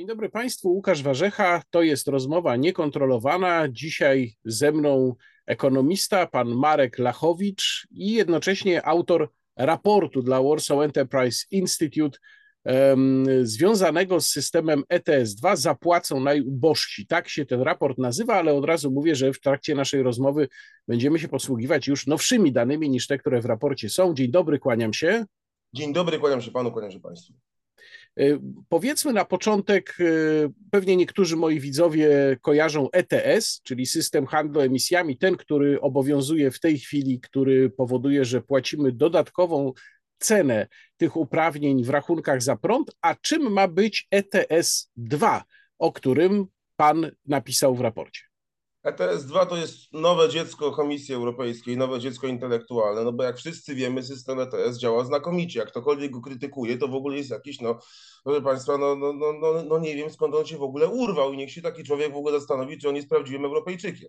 [0.00, 1.62] Dzień dobry Państwu, Łukasz Warzecha.
[1.70, 3.68] To jest rozmowa niekontrolowana.
[3.68, 5.14] Dzisiaj ze mną
[5.46, 12.18] ekonomista, pan Marek Lachowicz i jednocześnie autor raportu dla Warsaw Enterprise Institute
[12.64, 17.06] um, związanego z systemem ETS-2 zapłacą najubożsi.
[17.06, 20.48] Tak się ten raport nazywa, ale od razu mówię, że w trakcie naszej rozmowy
[20.88, 24.14] będziemy się posługiwać już nowszymi danymi niż te, które w raporcie są.
[24.14, 25.24] Dzień dobry, kłaniam się.
[25.72, 27.34] Dzień dobry, kłaniam się panu, kłaniam się państwu.
[28.18, 28.38] E,
[28.68, 30.04] powiedzmy na początek, e,
[30.70, 36.78] pewnie niektórzy moi widzowie kojarzą ETS, czyli system handlu emisjami, ten, który obowiązuje w tej
[36.78, 39.72] chwili, który powoduje, że płacimy dodatkową
[40.18, 42.90] cenę tych uprawnień w rachunkach za prąd.
[43.02, 45.44] A czym ma być ETS 2,
[45.78, 48.29] o którym pan napisał w raporcie?
[48.84, 54.02] ETS-2 to jest nowe dziecko Komisji Europejskiej, nowe dziecko intelektualne, no bo jak wszyscy wiemy,
[54.02, 55.58] system ETS działa znakomicie.
[55.58, 57.78] Jak ktokolwiek go krytykuje, to w ogóle jest jakiś, no,
[58.24, 61.32] proszę Państwa, no, no, no, no, no nie wiem skąd on się w ogóle urwał
[61.32, 64.08] i niech się taki człowiek w ogóle zastanowi, czy on jest prawdziwym Europejczykiem.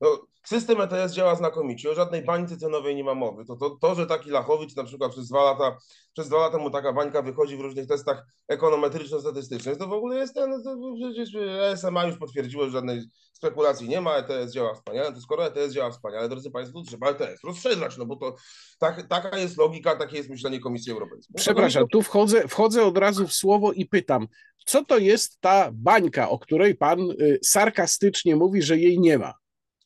[0.00, 3.44] No, system ETS działa znakomicie, o żadnej bańce cenowej nie ma mowy.
[3.44, 5.76] To, to, to, że taki Lachowicz na przykład przez dwa lata,
[6.12, 10.34] przez dwa lata mu taka bańka wychodzi w różnych testach ekonometryczno-statystycznych, to w ogóle jest
[10.34, 11.28] ten, to przecież
[11.76, 13.00] SMA już potwierdziło, że żadnej
[13.32, 17.44] spekulacji nie ma, ETS działa wspaniale, to skoro ETS działa wspaniale, drodzy Państwo, trzeba ETS
[17.44, 18.36] rozszerzać, no bo to
[18.78, 21.34] tak, taka jest logika, takie jest myślenie Komisji Europejskiej.
[21.36, 24.28] Przepraszam, tu wchodzę, wchodzę od razu w słowo i pytam,
[24.66, 29.34] co to jest ta bańka, o której Pan y, sarkastycznie mówi, że jej nie ma?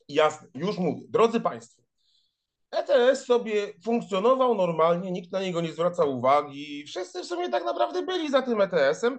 [0.09, 1.03] Jasne, już mówię.
[1.09, 1.83] Drodzy Państwo,
[2.71, 6.85] ETS sobie funkcjonował normalnie, nikt na niego nie zwracał uwagi.
[6.87, 9.19] Wszyscy w sumie tak naprawdę byli za tym ETS-em,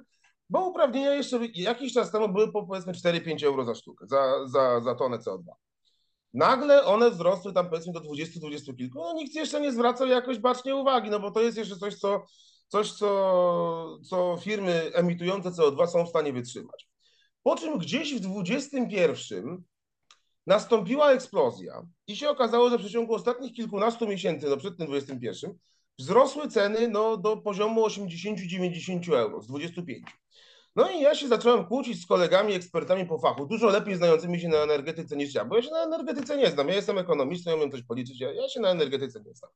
[0.50, 4.82] bo uprawnienia jeszcze jakiś czas temu były po powiedzmy 4-5 euro za sztukę, za, za,
[4.82, 5.44] za tonę CO2.
[6.34, 9.00] Nagle one wzrosły tam powiedzmy do 20-20 kilku.
[9.00, 12.26] No nikt jeszcze nie zwracał jakoś bacznie uwagi, no bo to jest jeszcze coś, co,
[12.68, 16.88] coś co, co firmy emitujące CO2 są w stanie wytrzymać.
[17.44, 19.64] Po czym gdzieś w 21
[20.48, 25.58] nastąpiła eksplozja i się okazało, że w przeciągu ostatnich kilkunastu miesięcy, no przed tym 21,
[26.00, 30.08] wzrosły ceny no, do poziomu 80-90 euro z 25.
[30.76, 34.48] No i ja się zacząłem kłócić z kolegami, ekspertami po fachu, dużo lepiej znającymi się
[34.48, 36.68] na energetyce niż ja, bo ja się na energetyce nie znam.
[36.68, 39.52] Ja jestem ekonomistą, ja umiem coś policzyć, ja, ja się na energetyce nie znam.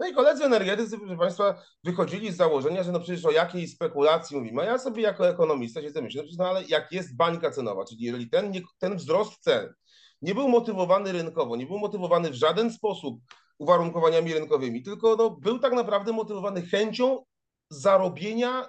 [0.00, 4.36] No i koledzy energetycy, proszę Państwa, wychodzili z założenia, że no przecież o jakiej spekulacji
[4.36, 4.62] mówimy.
[4.62, 8.02] A ja sobie jako ekonomista się myślę, no, no ale jak jest bańka cenowa, czyli
[8.02, 9.74] jeżeli ten, ten wzrost cen
[10.22, 13.20] nie był motywowany rynkowo, nie był motywowany w żaden sposób
[13.58, 17.24] uwarunkowaniami rynkowymi, tylko no, był tak naprawdę motywowany chęcią
[17.70, 18.68] zarobienia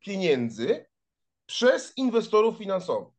[0.00, 0.86] pieniędzy
[1.46, 3.14] przez inwestorów finansowych.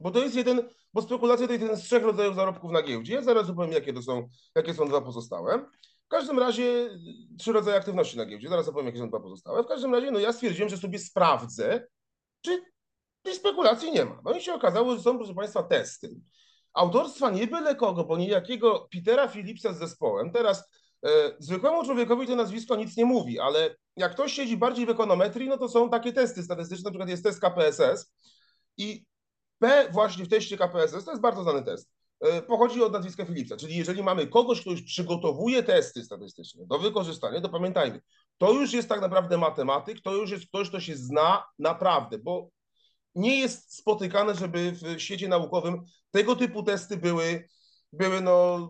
[0.00, 3.14] Bo to jest jeden, bo spekulacja to jest jeden z trzech rodzajów zarobków na giełdzie.
[3.14, 5.58] Ja zaraz opowiem, jakie to są, jakie są dwa pozostałe.
[6.04, 6.90] W każdym razie
[7.38, 8.48] trzy rodzaje aktywności na giełdzie.
[8.48, 9.62] Zaraz opowiem, jakie są dwa pozostałe.
[9.62, 11.86] W każdym razie, no ja stwierdziłem, że sobie sprawdzę,
[12.40, 12.62] czy
[13.22, 14.20] tej spekulacji nie ma.
[14.24, 16.20] No i się okazało, że są, proszę Państwa, testy
[16.76, 20.32] autorstwa nie byle kogo, bo niejakiego Petera Philipsa z zespołem.
[20.32, 20.70] Teraz
[21.06, 25.48] e, zwykłemu człowiekowi to nazwisko nic nie mówi, ale jak ktoś siedzi bardziej w ekonometrii,
[25.48, 28.12] no to są takie testy statystyczne, na przykład jest test KPSS
[28.78, 29.04] i
[29.58, 33.56] P właśnie w teście KPSS, to jest bardzo znany test, e, pochodzi od nazwiska Philipsa,
[33.56, 38.00] czyli jeżeli mamy kogoś, kto już przygotowuje testy statystyczne do wykorzystania, to pamiętajmy,
[38.38, 42.48] to już jest tak naprawdę matematyk, to już jest ktoś, kto się zna naprawdę, bo
[43.16, 47.48] nie jest spotykane, żeby w świecie naukowym tego typu testy były,
[47.92, 48.68] były no,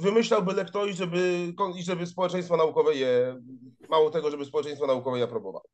[0.00, 1.52] wymyślał byle ktoś, żeby,
[1.84, 3.42] żeby społeczeństwo naukowe je,
[3.88, 5.64] mało tego, żeby społeczeństwo naukowe je aprobowało.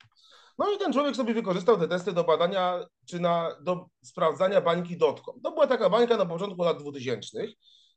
[0.58, 4.96] No i ten człowiek sobie wykorzystał te testy do badania, czy na, do sprawdzania bańki
[4.96, 5.40] dotcom.
[5.40, 7.46] To była taka bańka na początku lat 2000,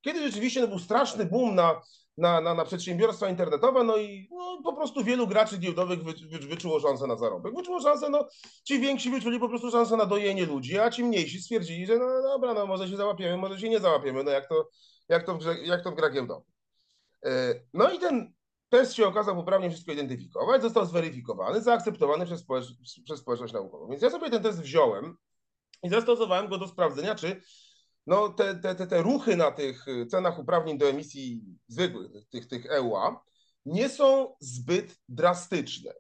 [0.02, 1.82] kiedy rzeczywiście no, był straszny boom na
[2.18, 6.40] na, na, na przedsiębiorstwa internetowe, no i no, po prostu wielu graczy giełdowych wy, wy,
[6.40, 7.56] wyczuło szansę na zarobek.
[7.56, 8.28] Wyczuło szansę, no
[8.64, 12.22] ci więksi wyczuli po prostu szansę na dojenie ludzi, a ci mniejsi stwierdzili, że no
[12.22, 14.70] dobra, no może się załapiemy, może się nie załapiemy, no jak to,
[15.10, 16.46] jak to, w, grze, jak to w gra giełdowa.
[17.26, 18.34] E, no i ten
[18.70, 22.66] test się okazał poprawnie wszystko identyfikować, został zweryfikowany, zaakceptowany przez, społecz
[23.06, 23.90] przez społeczność naukową.
[23.90, 25.18] Więc ja sobie ten test wziąłem
[25.84, 27.42] i zastosowałem go do sprawdzenia, czy
[28.08, 32.48] no te, te, te, te ruchy na tych y, cenach uprawnień do emisji zwykłych, tych,
[32.48, 33.20] tych EUA,
[33.66, 35.92] nie są zbyt drastyczne.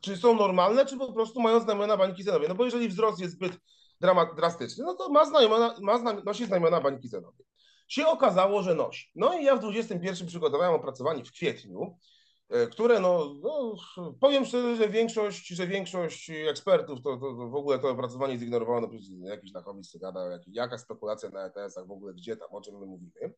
[0.00, 2.48] Czy są normalne, czy po prostu mają znamiona bańki cenowej?
[2.48, 3.52] No bo jeżeli wzrost jest zbyt
[4.00, 7.46] dramat, drastyczny, no to ma, znamiona, ma znam, nosi znamiona bańki cenowej.
[7.88, 9.10] Się okazało, że nosi.
[9.14, 11.98] No i ja w 21 przygotowałem opracowanie w kwietniu,
[12.70, 13.74] które no, no,
[14.20, 18.88] powiem szczerze, że większość, że większość ekspertów to, to, to w ogóle to opracowanie zignorowano,
[18.88, 22.78] przecież jakiś Lachowicz gadał, jak, jaka spekulacja na ETS-ach, w ogóle gdzie tam, o czym
[22.78, 23.34] my mówimy.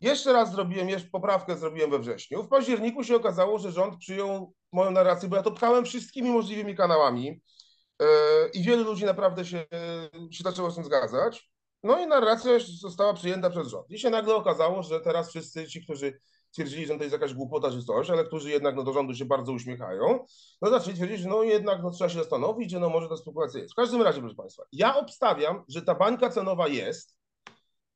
[0.00, 2.42] Jeszcze raz zrobiłem, jeszcze poprawkę zrobiłem we wrześniu.
[2.42, 6.76] W październiku się okazało, że rząd przyjął moją narrację, bo ja to pchałem wszystkimi możliwymi
[6.76, 7.42] kanałami.
[8.54, 9.66] i wielu ludzi naprawdę się,
[10.30, 11.50] się zaczęło z tym zgadzać.
[11.82, 13.90] No i narracja została przyjęta przez rząd.
[13.90, 16.20] I się nagle okazało, że teraz wszyscy ci, którzy
[16.52, 19.24] twierdzili, że to jest jakaś głupota czy coś, ale którzy jednak no, do rządu się
[19.24, 20.24] bardzo uśmiechają,
[20.62, 23.60] no zaczęli twierdzić, że no jednak no, trzeba się zastanowić, że no może ta spekulacja
[23.60, 23.72] jest.
[23.72, 27.16] W każdym razie, proszę Państwa, ja obstawiam, że ta bańka cenowa jest,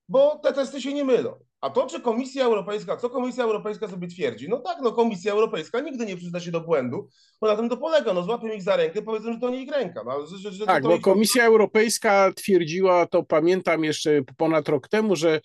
[0.08, 1.38] bo te testy się nie mylą.
[1.60, 4.48] A to, czy Komisja Europejska, co Komisja Europejska sobie twierdzi?
[4.48, 7.08] No tak, no Komisja Europejska nigdy nie przyzna się do błędu,
[7.40, 8.12] bo na tym to polega.
[8.12, 10.02] No złapią ich za rękę, powiedzą, że to nie ich ręka.
[10.04, 11.00] No, że, że tak, bo ich...
[11.00, 15.40] Komisja Europejska twierdziła, to pamiętam jeszcze ponad rok temu, że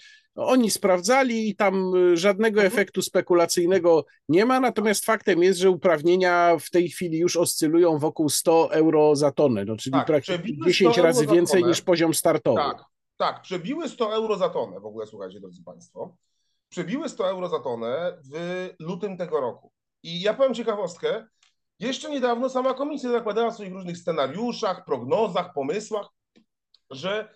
[0.46, 2.74] oni sprawdzali i tam y, żadnego mhm.
[2.74, 8.30] efektu spekulacyjnego nie ma, natomiast faktem jest, że uprawnienia w tej chwili już oscylują wokół
[8.30, 12.62] 100 euro za tonę, no, czyli tak, praktycznie 10 razy więcej niż poziom startowy.
[12.62, 12.84] Tak,
[13.18, 16.16] tak, przebiły 100 euro za tonę w ogóle, słuchajcie, drodzy Państwo.
[16.70, 19.72] Przebiły 100 euro za tonę w lutym tego roku.
[20.04, 21.28] I ja powiem ciekawostkę,
[21.80, 26.08] jeszcze niedawno sama komisja zakładała w swoich różnych scenariuszach, prognozach, pomysłach,
[26.92, 27.30] że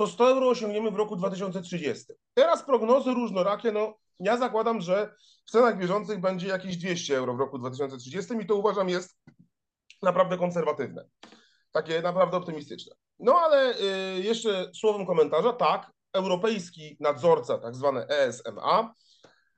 [0.00, 2.04] to 100 euro osiągniemy w roku 2030.
[2.34, 5.14] Teraz prognozy różnorakie, no ja zakładam, że
[5.46, 9.18] w cenach bieżących będzie jakieś 200 euro w roku 2030 i to uważam jest
[10.02, 11.04] naprawdę konserwatywne.
[11.72, 12.94] Takie naprawdę optymistyczne.
[13.18, 13.74] No ale
[14.16, 18.94] y, jeszcze słowem komentarza, tak, europejski nadzorca, tak zwany ESMA,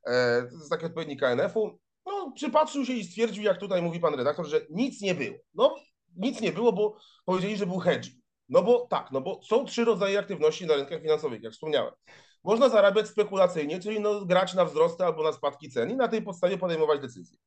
[0.06, 4.14] e, to jest taki odpowiednik KNF-u, no, przypatrzył się i stwierdził, jak tutaj mówi pan
[4.14, 5.36] redaktor, że nic nie było.
[5.54, 5.76] No,
[6.16, 8.21] nic nie było, bo powiedzieli, że był hedging.
[8.48, 11.92] No bo tak, no bo są trzy rodzaje aktywności na rynkach finansowych, jak wspomniałem.
[12.44, 16.22] Można zarabiać spekulacyjnie, czyli no, grać na wzrosty albo na spadki cen i na tej
[16.22, 17.38] podstawie podejmować decyzje.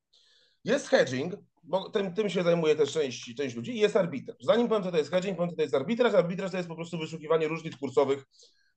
[0.63, 1.33] Jest hedging,
[1.63, 4.37] bo tym, tym się zajmuje też część, część ludzi, i jest arbitraż.
[4.41, 6.13] Zanim powiem, co to jest hedging, powiem, co to jest arbitraż.
[6.13, 8.25] Arbitraż to jest po prostu wyszukiwanie różnic kursowych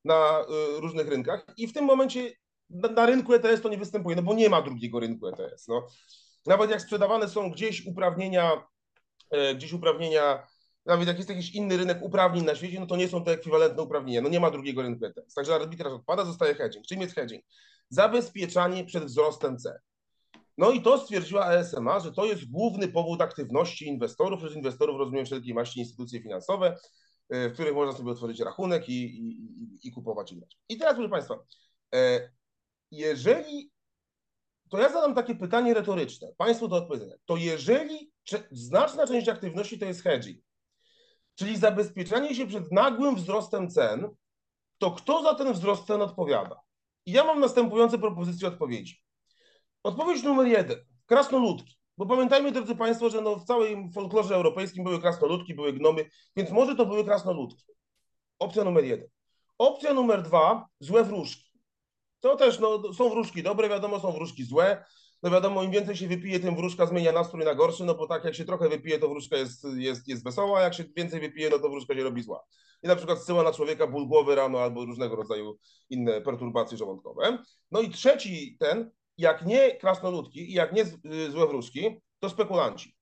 [0.05, 0.41] na
[0.76, 2.32] y, różnych rynkach i w tym momencie
[2.70, 5.69] na, na, rynku ETS to nie występuje, no bo nie ma drugiego rynku ETS.
[5.69, 5.87] No.
[6.47, 8.65] Nawet jak sprzedawane są gdzieś uprawnienia,
[9.35, 10.47] y, gdzieś uprawnienia
[10.88, 13.82] nawet jak jest jakiś inny rynek uprawnień na świecie, no to nie są to ekwiwalentne
[13.82, 14.20] uprawnienia.
[14.20, 15.35] No nie ma drugiego rynku ETS.
[15.35, 16.87] Także arbitraż odpada, zostaje hedging.
[16.87, 17.44] Czym jest hedging?
[17.88, 19.79] Zabezpieczanie przed wzrostem cen.
[20.58, 24.40] No i to stwierdziła ESMA, że to jest główny powód aktywności inwestorów.
[24.40, 26.76] Przez inwestorów rozumiem wszelkie maści instytucje finansowe,
[27.34, 29.29] y, w których można sobie otworzyć rachunek i, i,
[29.62, 30.46] i, i kupować inne.
[30.69, 31.38] I teraz, proszę Państwa,
[31.94, 32.31] e,
[32.91, 33.70] jeżeli,
[34.70, 37.14] to ja zadam takie pytanie retoryczne, Państwu do odpowiedzenia.
[37.26, 38.12] To jeżeli
[38.50, 40.47] znaczna część aktywności to jest hedging,
[41.38, 44.08] czyli zabezpieczanie się przed nagłym wzrostem cen,
[44.79, 46.61] to kto za ten wzrost cen odpowiada?
[47.06, 49.02] I ja mam następujące propozycje odpowiedzi.
[49.82, 50.79] Odpowiedź numer jeden.
[51.06, 51.79] Krasnoludki.
[51.99, 56.50] Bo pamiętajmy, drodzy Państwo, że no w całej folklorze europejskim były krasnoludki, były gnomy, więc
[56.50, 57.64] może to były krasnoludki.
[58.38, 59.08] Opcja numer jeden.
[59.58, 61.50] Opcja numer dwa, złe wróżki.
[62.20, 64.84] To też, no, są wróżki dobre, wiadomo, są wróżki złe
[65.23, 68.25] no wiadomo, im więcej się wypije, tym wróżka zmienia nastrój na gorszy, no bo tak
[68.25, 71.50] jak się trochę wypije, to wróżka jest, jest, jest wesoła, a jak się więcej wypije,
[71.50, 72.44] no to wróżka się robi zła.
[72.82, 75.59] I na przykład zsyła na człowieka ból głowy rano albo różnego rodzaju
[75.91, 77.38] inne perturbacje żołądkowe.
[77.70, 82.97] No i trzeci ten, jak nie krasnoludki i jak nie y, złe wróżki, to spekulanci.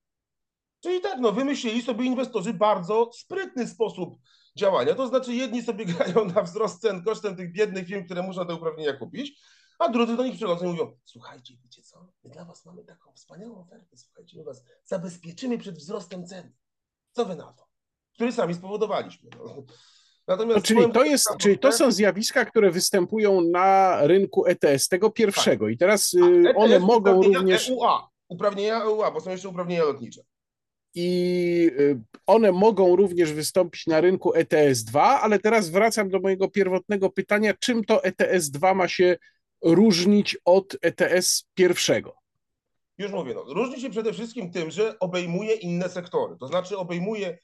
[0.83, 4.19] Czyli tak, no wymyślili sobie inwestorzy bardzo sprytny sposób
[4.57, 8.47] działania, to znaczy jedni sobie grają na wzrost cen kosztem tych biednych firm, które muszą
[8.47, 9.41] te uprawnienia kupić,
[9.79, 13.13] a drudzy do nich przychodzą i mówią, słuchajcie, wiecie co, my dla was mamy taką
[13.13, 16.53] wspaniałą ofertę, słuchajcie, my was zabezpieczymy przed wzrostem cen.
[17.13, 17.67] Co wy na to?
[18.15, 19.31] Który sami spowodowaliśmy.
[19.39, 19.65] No.
[20.29, 25.11] Natomiast no, czyli, to jest, czyli to są zjawiska, które występują na rynku ETS, tego
[25.11, 25.65] pierwszego.
[25.67, 25.75] Tak.
[25.75, 27.71] I teraz y, one e mogą również.
[27.71, 30.23] EUA, uprawnienia EUA, bo są jeszcze uprawnienia lotnicze.
[30.95, 37.11] I y, one mogą również wystąpić na rynku ETS-2, ale teraz wracam do mojego pierwotnego
[37.11, 39.17] pytania, czym to ETS-2 ma się
[39.63, 42.17] różnić od ETS pierwszego?
[42.99, 47.39] Już mówię, no, różni się przede wszystkim tym, że obejmuje inne sektory, to znaczy obejmuje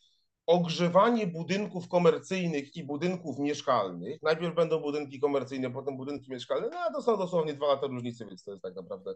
[0.46, 4.22] ogrzewanie budynków komercyjnych i budynków mieszkalnych.
[4.22, 8.26] Najpierw będą budynki komercyjne, potem budynki mieszkalne, no a to są dosłownie dwa lata różnicy,
[8.26, 9.14] więc to jest tak naprawdę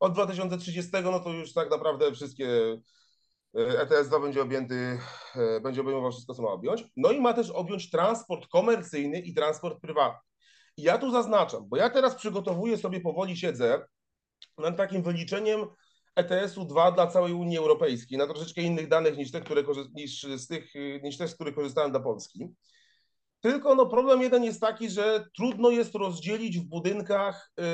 [0.00, 2.78] od 2030, no to już tak naprawdę wszystkie
[3.54, 4.98] ETS 2 będzie objęty,
[5.36, 6.84] e, będzie obejmował wszystko, co ma objąć.
[6.96, 10.20] No i ma też objąć transport komercyjny i transport prywatny.
[10.76, 13.86] I ja tu zaznaczam, bo ja teraz przygotowuję sobie powoli, siedzę
[14.58, 15.66] nad takim wyliczeniem
[16.16, 19.62] ETS-u 2 dla całej Unii Europejskiej, na troszeczkę innych danych niż te, które,
[19.94, 22.48] niż z tych, niż te, z których korzystałem dla Polski.
[23.40, 27.64] Tylko no, problem jeden jest taki, że trudno jest rozdzielić w budynkach, yy,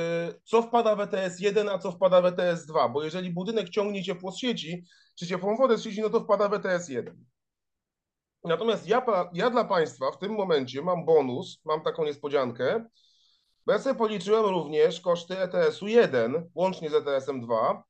[0.45, 4.05] co wpada w ETS 1, a co wpada w ETS 2, bo jeżeli budynek ciągnie
[4.05, 4.85] ciepło z sieci,
[5.19, 7.25] czy ciepłą wodę z sieci, no to wpada w ETS 1.
[8.45, 12.85] Natomiast ja, ja dla Państwa w tym momencie mam bonus, mam taką niespodziankę,
[13.67, 17.85] bo ja sobie policzyłem również koszty ETS-u 1, łącznie z ETS-em 2,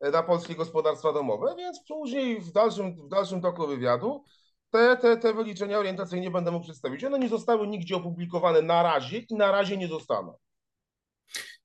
[0.00, 4.24] e, na polskie gospodarstwa domowe, więc później w dalszym, w dalszym toku wywiadu
[4.70, 7.04] te, te, te wyliczenia orientacyjnie będę mógł przedstawić.
[7.04, 10.34] One nie zostały nigdzie opublikowane na razie i na razie nie zostaną.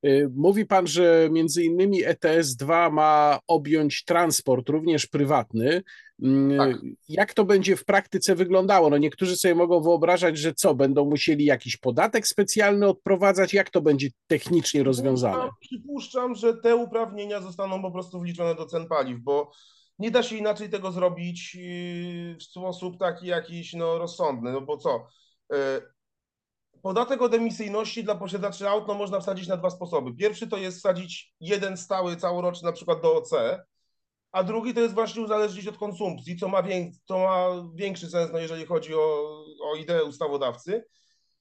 [0.05, 5.83] Y, mówi pan, że między innymi ETS-2 ma objąć transport, również prywatny.
[6.21, 6.81] Mm, tak.
[7.09, 8.89] Jak to będzie w praktyce wyglądało?
[8.89, 13.53] No niektórzy sobie mogą wyobrażać, że co, będą musieli jakiś podatek specjalny odprowadzać?
[13.53, 15.49] Jak to będzie technicznie rozwiązane?
[15.59, 19.51] Przypuszczam, że te uprawnienia zostaną po prostu wliczone do cen paliw, bo
[19.99, 24.77] nie da się inaczej tego zrobić yy, w sposób taki jakiś no, rozsądny, no bo
[24.77, 25.07] co?
[26.81, 30.13] Podatek od emisyjności dla posiadaczy aut no, można wsadzić na dwa sposoby.
[30.15, 33.31] Pierwszy to jest wsadzić jeden stały całoroczny na przykład do OC,
[34.31, 38.31] a drugi to jest właśnie uzależnić od konsumpcji, co ma, wiek, co ma większy sens,
[38.33, 38.99] no, jeżeli chodzi o,
[39.63, 40.85] o ideę ustawodawcy.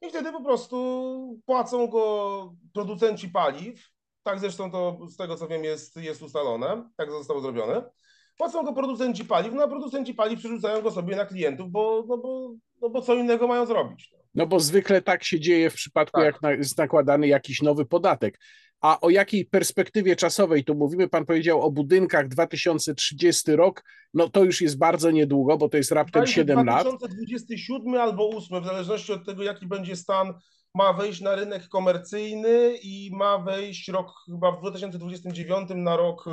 [0.00, 3.88] I wtedy po prostu płacą go producenci paliw,
[4.22, 7.90] tak zresztą to z tego co wiem jest, jest ustalone, tak zostało zrobione.
[8.36, 12.18] Płacą go producenci paliw, no a producenci paliw przerzucają go sobie na klientów, bo, no
[12.18, 14.10] bo, no bo co innego mają zrobić.
[14.12, 14.21] No.
[14.34, 16.24] No bo zwykle tak się dzieje w przypadku, tak.
[16.24, 18.38] jak na, jest nakładany jakiś nowy podatek.
[18.80, 21.08] A o jakiej perspektywie czasowej tu mówimy?
[21.08, 23.84] Pan powiedział o budynkach 2030 rok,
[24.14, 26.82] no to już jest bardzo niedługo, bo to jest raptem 7 lat.
[26.82, 30.34] 2027 albo 8, w zależności od tego, jaki będzie stan,
[30.74, 36.24] ma wejść na rynek komercyjny i ma wejść rok chyba w 2029 na rok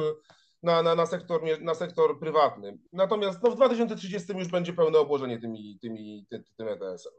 [0.63, 2.77] na, na, na, sektor, na sektor prywatny.
[2.94, 7.13] Natomiast no, w 2030 już będzie pełne obłożenie tymi, tymi, ty, tym ETS-em.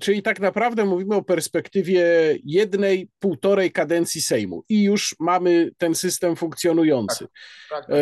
[0.00, 2.04] Czyli tak naprawdę mówimy o perspektywie
[2.44, 7.26] jednej, półtorej kadencji Sejmu i już mamy ten system funkcjonujący.
[7.70, 7.98] Tak, tak, tak.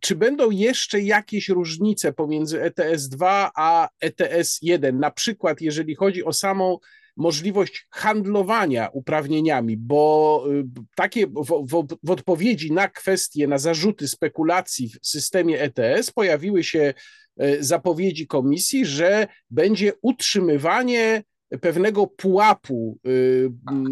[0.00, 4.94] czy będą jeszcze jakieś różnice pomiędzy ETS-2 a ETS-1?
[4.94, 6.78] Na przykład, jeżeli chodzi o samą
[7.16, 10.64] możliwość handlowania uprawnieniami, bo y,
[10.96, 16.94] takie w, w, w, odpowiedzi na kwestie, na zarzuty spekulacji w systemie ETS pojawiły się
[17.42, 21.22] y, zapowiedzi komisji, że będzie utrzymywanie
[21.60, 23.50] pewnego pułapu y,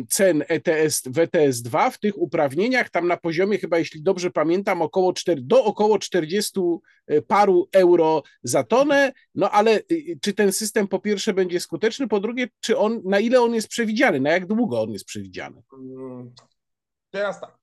[0.08, 5.12] cen ETS w ETS-2 w tych uprawnieniach, tam na poziomie chyba, jeśli dobrze pamiętam, około
[5.12, 6.60] 4, do około 40
[7.10, 12.08] y, paru euro za tonę, no ale y, czy ten system po pierwsze będzie skuteczny,
[12.08, 15.62] po drugie, czy on, na ile on jest przewidziany, na jak długo on jest przewidziany?
[15.72, 16.34] Mm,
[17.10, 17.60] teraz tak.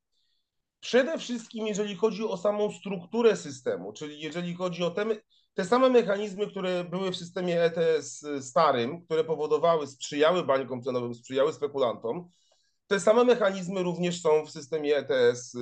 [0.80, 5.22] Przede wszystkim, jeżeli chodzi o samą strukturę systemu, czyli jeżeli chodzi o temy,
[5.58, 11.54] te same mechanizmy, które były w systemie ETS starym, które powodowały, sprzyjały bańkom cenowym, sprzyjały
[11.54, 12.30] spekulantom,
[12.88, 15.58] te same mechanizmy również są w systemie ETS,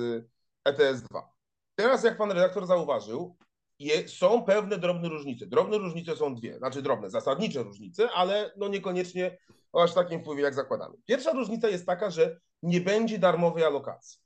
[0.64, 1.30] ETS 2.
[1.74, 3.36] Teraz, jak pan redaktor zauważył,
[3.78, 5.46] je, są pewne drobne różnice.
[5.46, 9.38] Drobne różnice są dwie, znaczy drobne, zasadnicze różnice, ale no niekoniecznie
[9.72, 10.94] o aż takim wpływie, jak zakładamy.
[11.04, 14.18] Pierwsza różnica jest taka, że nie będzie darmowej alokacji.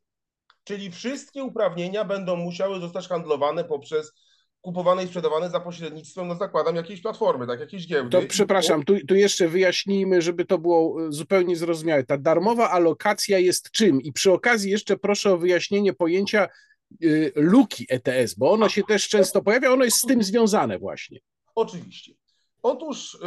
[0.64, 4.12] Czyli wszystkie uprawnienia będą musiały zostać handlowane poprzez
[4.60, 8.10] kupowane i sprzedawane za pośrednictwem, no zakładam, jakiejś platformy, tak, jakiejś giełdy.
[8.10, 12.04] To przepraszam, tu, tu jeszcze wyjaśnijmy, żeby to było e, zupełnie zrozumiałe.
[12.04, 14.02] Ta darmowa alokacja jest czym?
[14.02, 16.48] I przy okazji jeszcze proszę o wyjaśnienie pojęcia
[17.04, 21.18] y, luki ETS, bo ono się też często pojawia, ono jest z tym związane właśnie.
[21.54, 22.12] Oczywiście.
[22.62, 23.18] Otóż y,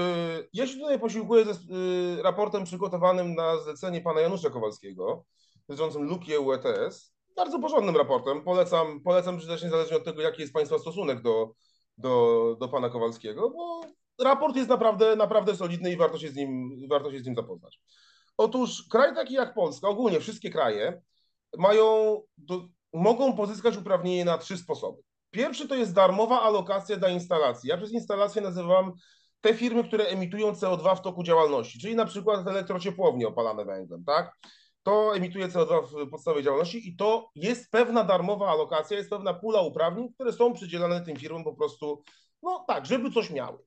[0.54, 5.26] ja się tutaj posiłkuję ze y, raportem przygotowanym na zlecenie pana Janusza Kowalskiego
[5.68, 8.44] dotyczącym luki EU ETS bardzo porządnym raportem.
[8.44, 11.54] Polecam, polecam czytać niezależnie od tego, jaki jest Państwa stosunek do,
[11.98, 13.82] do, do Pana Kowalskiego, bo
[14.24, 17.80] raport jest naprawdę, naprawdę solidny i warto się z nim, warto się z nim zapoznać.
[18.38, 21.02] Otóż kraj taki jak Polska, ogólnie wszystkie kraje
[21.58, 25.02] mają, do, mogą pozyskać uprawnienie na trzy sposoby.
[25.32, 27.70] Pierwszy to jest darmowa alokacja dla instalacji.
[27.70, 28.94] Ja przez instalację nazywam
[29.42, 34.38] te firmy, które emitują CO2 w toku działalności, czyli na przykład elektrociepłownie opalane węglem, tak?
[34.84, 39.62] To emituje CO2 w podstawowej działalności i to jest pewna darmowa alokacja, jest pewna pula
[39.62, 42.04] uprawnień, które są przydzielane tym firmom po prostu,
[42.42, 43.58] no tak, żeby coś miały.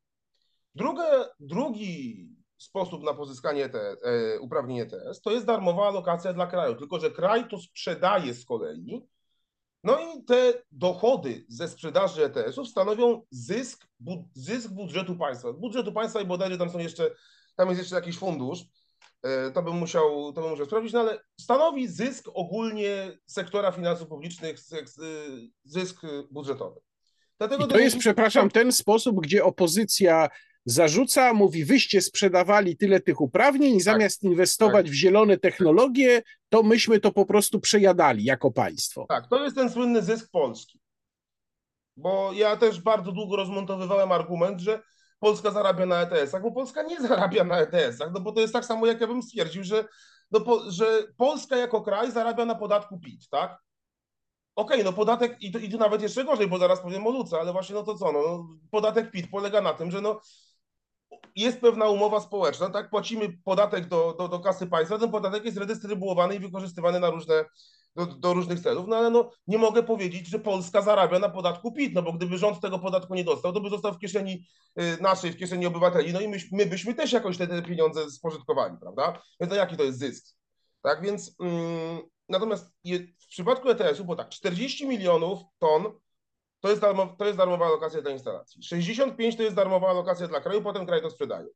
[0.74, 1.04] Drugie,
[1.40, 7.00] drugi sposób na pozyskanie te, e, uprawnień ETS to jest darmowa alokacja dla kraju, tylko
[7.00, 9.06] że kraj to sprzedaje z kolei,
[9.84, 15.52] no i te dochody ze sprzedaży ETS-ów stanowią zysk, bu, zysk budżetu państwa.
[15.52, 17.10] Budżetu państwa i bodajże tam są jeszcze,
[17.56, 18.58] tam jest jeszcze jakiś fundusz,
[19.54, 24.56] to bym musiał, to bym musiał sprawdzić, no ale stanowi zysk ogólnie sektora finansów publicznych,
[25.64, 26.80] zysk budżetowy.
[27.38, 30.28] Dlatego I to jest, przepraszam, ten sposób, gdzie opozycja
[30.64, 34.92] zarzuca, mówi, wyście sprzedawali tyle tych uprawnień i tak, zamiast inwestować tak.
[34.92, 39.06] w zielone technologie, to myśmy to po prostu przejadali jako państwo.
[39.08, 40.80] Tak, to jest ten słynny zysk Polski.
[41.96, 44.82] Bo ja też bardzo długo rozmontowywałem argument, że
[45.18, 48.64] Polska zarabia na ETS-ach, bo Polska nie zarabia na ETS-ach, no bo to jest tak
[48.64, 49.84] samo, jak ja bym stwierdził, że,
[50.30, 53.58] no po, że Polska jako kraj zarabia na podatku PIT, tak?
[54.56, 57.40] Okej, no podatek, i tu, i tu nawet jeszcze gorzej, bo zaraz powiem o luce,
[57.40, 60.20] ale właśnie no to co, no, no, podatek PIT polega na tym, że no
[61.36, 65.58] jest pewna umowa społeczna, tak, płacimy podatek do, do, do kasy państwa, ten podatek jest
[65.58, 67.44] redystrybuowany i wykorzystywany na różne,
[67.96, 71.72] do, do różnych celów, no ale no nie mogę powiedzieć, że Polska zarabia na podatku
[71.72, 74.46] PIT, no bo gdyby rząd tego podatku nie dostał, to by został w kieszeni
[74.80, 78.10] y, naszej, w kieszeni obywateli, no i my, my byśmy też jakoś te, te pieniądze
[78.10, 79.22] spożytkowali, prawda?
[79.40, 80.36] Więc no jaki to jest zysk?
[80.82, 85.84] Tak, więc mm, natomiast je, w przypadku ETS-u, bo tak, 40 milionów ton
[86.60, 88.62] to jest, darmo, to jest darmowa alokacja dla instalacji.
[88.62, 91.46] 65 to jest darmowa alokacja dla kraju, potem kraj to sprzedaje.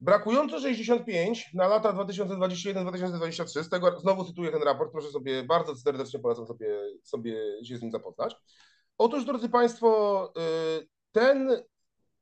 [0.00, 6.20] Brakujące 65 na lata 2021-2023, z tego znowu cytuję ten raport, proszę sobie, bardzo serdecznie
[6.20, 8.36] polecam sobie, sobie się z nim zapoznać.
[8.98, 10.32] Otóż, drodzy Państwo,
[10.80, 11.62] y, ten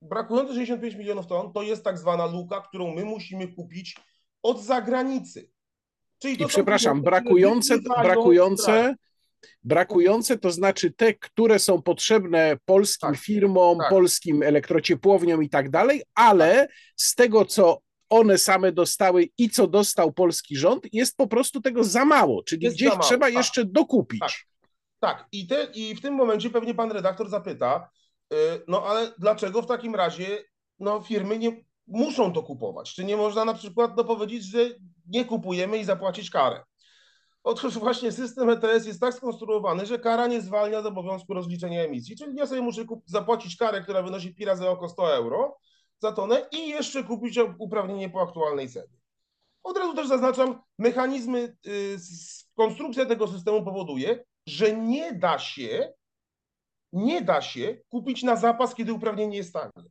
[0.03, 3.97] brakujący 65 milionów ton to jest tak zwana luka, którą my musimy kupić
[4.43, 5.51] od zagranicy.
[6.19, 8.95] Czyli I przepraszam, brakujące, brakujące,
[9.65, 13.91] brakujące to znaczy te, które są potrzebne polskim tak, firmom, tak.
[13.91, 17.79] polskim elektrociepłowniom i tak dalej, ale z tego, co
[18.11, 22.65] one same dostały i co dostał polski rząd, jest po prostu tego za mało, czyli
[22.65, 23.35] jest gdzieś mało, trzeba tak.
[23.35, 24.21] jeszcze dokupić.
[24.21, 24.33] Tak,
[25.01, 25.29] tak.
[25.33, 27.91] I, te, I w tym momencie pewnie pan redaktor zapyta,
[28.31, 28.37] yy,
[28.69, 30.45] no ale dlaczego w takim razie
[30.79, 32.95] no, firmy nie muszą to kupować?
[32.95, 34.59] Czy nie można na przykład no, powiedzieć, że
[35.07, 36.63] nie kupujemy i zapłacić karę?
[37.43, 42.17] Otóż właśnie system ETS jest tak skonstruowany, że kara nie zwalnia z obowiązku rozliczenia emisji.
[42.17, 45.59] Czyli ja sobie muszę zapłacić karę, która wynosi pi razy około 100 euro
[45.99, 48.99] za tonę i jeszcze kupić uprawnienie po aktualnej cenie.
[49.63, 51.97] Od razu też zaznaczam, mechanizmy, y,
[52.57, 55.93] konstrukcja tego systemu powoduje, że nie da się,
[56.93, 59.89] nie da się kupić na zapas, kiedy uprawnienie jest tanie.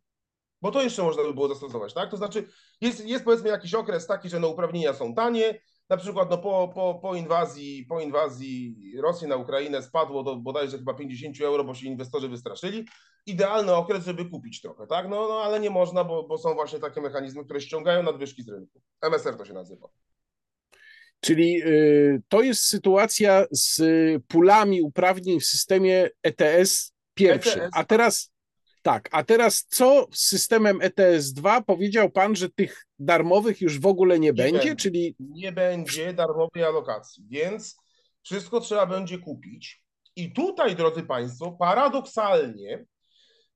[0.61, 2.11] Bo to jeszcze można by było zastosować, tak?
[2.11, 2.49] To znaczy,
[2.81, 6.71] jest, jest powiedzmy jakiś okres taki, że no uprawnienia są tanie, na przykład no, po,
[6.75, 11.73] po, po, inwazji, po inwazji Rosji na Ukrainę spadło do bodajże chyba 50 euro, bo
[11.73, 12.85] się inwestorzy wystraszyli.
[13.25, 15.09] Idealny okres, żeby kupić trochę, tak?
[15.09, 18.49] No, no ale nie można, bo, bo są właśnie takie mechanizmy, które ściągają nadwyżki z
[18.49, 18.81] rynku.
[19.01, 19.87] MSR to się nazywa.
[21.19, 23.81] Czyli y, to jest sytuacja z
[24.27, 27.61] pulami uprawnień w systemie ETS pierwszym.
[27.61, 27.71] ETS.
[27.73, 28.31] A teraz
[28.87, 31.63] tak, a teraz co z systemem ETS2?
[31.63, 35.15] Powiedział pan, że tych darmowych już w ogóle nie, nie będzie, będzie, czyli.
[35.19, 37.77] Nie będzie darmowej alokacji, więc
[38.23, 39.83] wszystko trzeba będzie kupić.
[40.15, 42.85] I tutaj, drodzy Państwo, paradoksalnie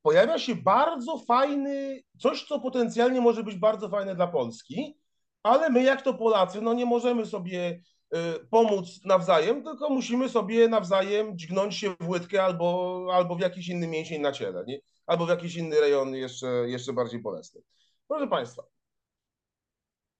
[0.01, 4.97] pojawia się bardzo fajny, coś, co potencjalnie może być bardzo fajne dla Polski,
[5.43, 7.81] ale my, jak to Polacy, no nie możemy sobie
[8.15, 8.17] y,
[8.49, 13.87] pomóc nawzajem, tylko musimy sobie nawzajem dźgnąć się w łydkę albo, albo w jakiś inny
[13.87, 14.63] mięsień na ciele.
[14.67, 14.79] Nie?
[15.05, 17.61] Albo w jakiś inny rejon jeszcze, jeszcze bardziej bolesny.
[18.07, 18.63] Proszę Państwa,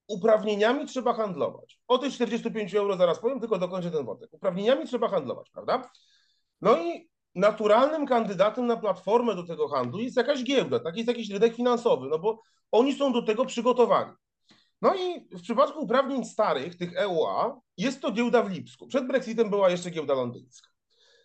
[0.08, 1.80] uprawnieniami trzeba handlować.
[1.88, 4.34] O tych 45 euro zaraz powiem, tylko dokończę ten wątek.
[4.34, 5.92] Uprawnieniami trzeba handlować, prawda?
[6.62, 11.30] No i naturalnym kandydatem na platformę do tego handlu jest jakaś giełda, tak jest jakiś
[11.30, 12.42] rynek finansowy, no bo
[12.72, 14.12] oni są do tego przygotowani.
[14.82, 18.88] No i w przypadku uprawnień starych, tych EUA, jest to giełda w Lipsku.
[18.88, 20.71] Przed Brexitem była jeszcze giełda londyńska.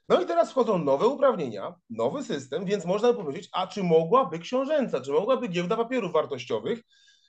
[0.08, 4.38] No i teraz wchodzą nowe uprawnienia, nowy system, więc można by powiedzieć, a czy mogłaby
[4.38, 6.82] książęca, czy mogłaby giełda papierów wartościowych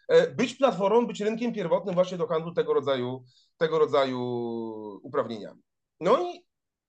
[0.07, 3.23] e, być platformą, być rynkiem pierwotnym właśnie do handlu tego rodzaju,
[3.57, 4.19] tego rodzaju
[5.03, 5.61] uprawnieniami.
[5.99, 6.45] No i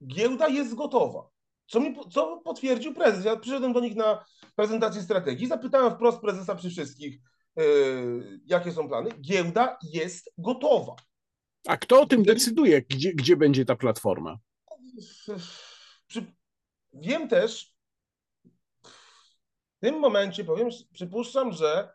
[0.07, 1.29] giełda jest gotowa.
[1.66, 3.24] Co, mi, co potwierdził prezes.
[3.24, 4.24] Ja przyszedłem do nich na
[4.57, 7.20] prezentację strategii, zapytałem wprost prezesa przy wszystkich,
[7.57, 9.11] yy, jakie są plany.
[9.20, 10.96] Giełda jest gotowa.
[11.66, 14.38] A kto o tym decyduje, gdzie, gdzie będzie ta platforma?
[16.92, 17.75] Wiem też,
[19.77, 21.92] w tym momencie powiem, przypuszczam, że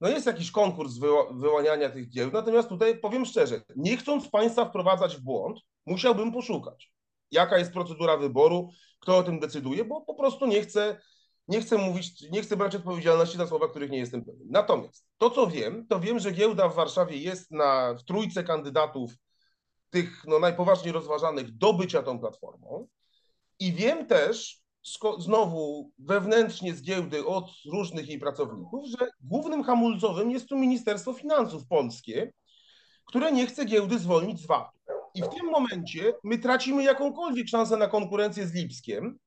[0.00, 4.64] no jest jakiś konkurs wyła wyłaniania tych giełd, natomiast tutaj powiem szczerze, nie chcąc Państwa
[4.64, 6.92] wprowadzać w błąd, musiałbym poszukać,
[7.30, 11.00] jaka jest procedura wyboru, kto o tym decyduje, bo po prostu nie chcę,
[11.48, 14.46] nie chcę mówić, nie chcę brać odpowiedzialności za słowa, których nie jestem pewien.
[14.50, 19.12] Natomiast to, co wiem, to wiem, że giełda w Warszawie jest na, w trójce kandydatów
[19.90, 22.88] tych no, najpoważniej rozważanych do bycia tą platformą.
[23.62, 24.62] I wiem też,
[25.18, 31.66] znowu wewnętrznie z giełdy od różnych jej pracowników, że głównym hamulcowym jest tu Ministerstwo Finansów
[31.66, 32.32] Polskie,
[33.04, 34.70] które nie chce giełdy zwolnić z VAT.
[35.14, 39.18] I w tym momencie my tracimy jakąkolwiek szansę na konkurencję z Lipskiem,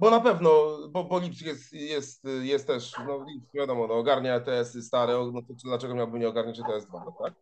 [0.00, 4.34] bo na pewno, bo, bo Lipsk jest, jest, jest też, no Lipsk wiadomo, no, ogarnia
[4.34, 7.34] ETS-y stare, no to dlaczego miałby nie ogarniać ETS-2, no, tak?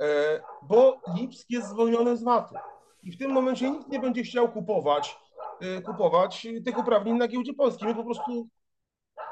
[0.00, 2.54] E, bo Lipsk jest zwolniony z VAT-u.
[3.02, 5.27] I w tym momencie nikt nie będzie chciał kupować
[5.84, 7.88] kupować tych uprawnień na giełdzie polskiej.
[7.88, 8.48] My po prostu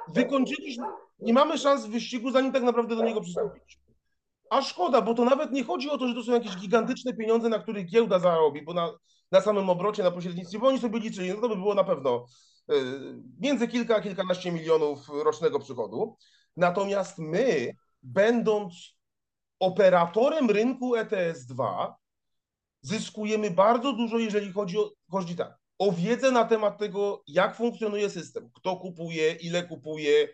[0.09, 0.87] wykończyliśmy,
[1.19, 3.87] nie mamy szans w wyścigu, zanim tak naprawdę do niego przystąpiliśmy.
[4.51, 7.49] A szkoda, bo to nawet nie chodzi o to, że to są jakieś gigantyczne pieniądze,
[7.49, 8.93] na których giełda zarobi, bo na,
[9.33, 12.27] na samym obrocie, na pośrednictwie, bo oni sobie liczyli, no to by było na pewno
[12.73, 12.75] y,
[13.41, 16.17] między kilka a kilkanaście milionów rocznego przychodu.
[16.57, 18.97] Natomiast my, będąc
[19.61, 21.93] operatorem rynku ETS2,
[22.81, 28.11] zyskujemy bardzo dużo, jeżeli chodzi o, chodzi tak, o wiedzę na temat tego, jak funkcjonuje
[28.11, 30.29] system, kto kupuje, ile kupuje,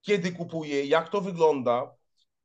[0.00, 1.94] kiedy kupuje, jak to wygląda.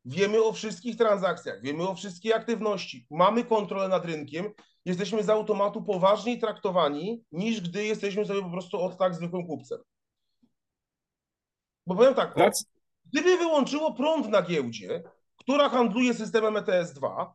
[0.06, 4.54] Wiemy o wszystkich transakcjach, wiemy o wszystkich aktywności, mamy kontrolę nad rynkiem,
[4.86, 9.80] jesteśmy z automatu poważniej traktowani, niż gdy jesteśmy sobie po prostu od tak zwykłym kupcem.
[11.88, 12.50] Bo powiem tak, o,
[13.06, 15.04] gdyby wyłączyło prąd na giełdzie,
[15.36, 17.32] która handluje systemem ETS2,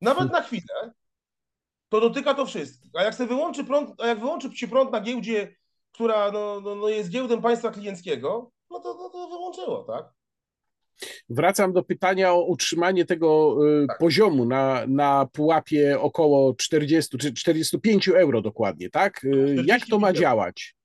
[0.00, 0.92] nawet na chwilę,
[1.90, 2.90] to dotyka to wszystkich.
[2.94, 5.56] A jak się wyłączy prąd, a jak wyłączy się prąd na giełdzie,
[5.92, 10.04] która no, no, no jest giełdą państwa klienckiego, no to, no to wyłączyło, tak?
[11.28, 13.98] Wracam do pytania o utrzymanie tego y, tak.
[13.98, 19.24] poziomu na, na pułapie około 40 czy 45 euro dokładnie, tak?
[19.24, 20.76] Y, jak to ma działać?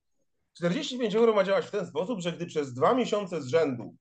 [0.53, 3.95] 45 euro ma działać w ten sposób, że gdy przez dwa miesiące z rzędu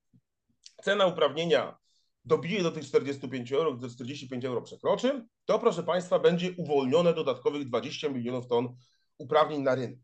[0.83, 1.77] cena uprawnienia
[2.25, 7.69] dobije do tych 45 euro, gdy 45 euro przekroczy, to proszę Państwa będzie uwolnione dodatkowych
[7.69, 8.77] 20 milionów ton
[9.19, 10.03] uprawnień na rynku.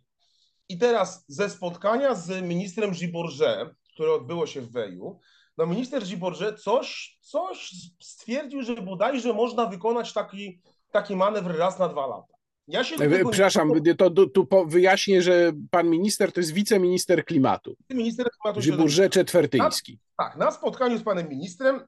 [0.68, 5.18] I teraz ze spotkania z ministrem Giborze, które odbyło się w Weju,
[5.58, 7.70] no minister Giborze coś, coś
[8.02, 10.60] stwierdził, że bodajże można wykonać taki,
[10.92, 12.34] taki manewr raz na dwa lata.
[12.68, 13.94] Ja się Przepraszam, nie...
[13.94, 17.76] to tu wyjaśnię, że pan minister to jest wiceminister klimatu.
[17.90, 18.60] Minister klimatu.
[18.60, 19.98] Giborze Czetwertyński.
[20.18, 21.80] Na, tak, na spotkaniu z panem ministrem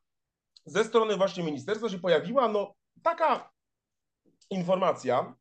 [0.64, 3.50] ze strony właśnie ministerstwa się pojawiła no, taka
[4.50, 5.34] informacja,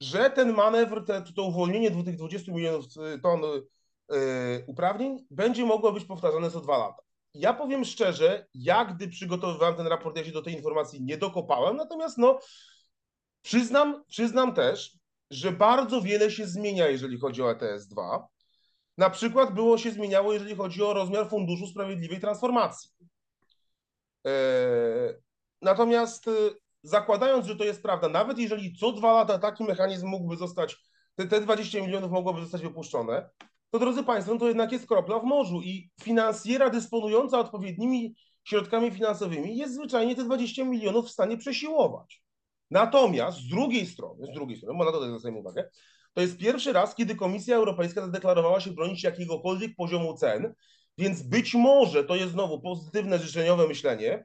[0.00, 2.84] że ten manewr, te, to uwolnienie tych 20 milionów
[3.16, 7.02] y, ton yy, uprawnień będzie mogło być powtarzane co dwa lata.
[7.34, 11.76] Ja powiem szczerze, ja gdy przygotowywałem ten raport, ja się do tej informacji nie dokopałem,
[11.76, 12.38] natomiast no,
[13.42, 14.98] przyznam, przyznam też,
[15.30, 18.22] że bardzo wiele się zmienia, jeżeli chodzi o ETS-2.
[18.98, 22.90] Na przykład było się zmieniało, jeżeli chodzi o rozmiar Funduszu Sprawiedliwej Transformacji.
[24.26, 24.30] E,
[25.62, 26.30] natomiast e,
[26.82, 30.76] zakładając, że to jest prawda, nawet jeżeli co dwa lata taki mechanizm mógłby zostać,
[31.14, 33.30] te, te 20 milionów mogłoby zostać wypuszczone,
[33.70, 39.56] to drodzy Państwo, to jednak jest kropla w morzu i finansjera dysponująca odpowiednimi środkami finansowymi
[39.56, 42.22] jest zwyczajnie te 20 milionów w stanie przesiłować.
[42.70, 45.68] Natomiast z drugiej strony, z drugiej strony, bo na to zwracam uwagę,
[46.12, 50.54] to jest pierwszy raz, kiedy Komisja Europejska zadeklarowała się bronić jakiegokolwiek poziomu cen
[50.98, 54.24] więc być może to jest znowu pozytywne, życzeniowe myślenie.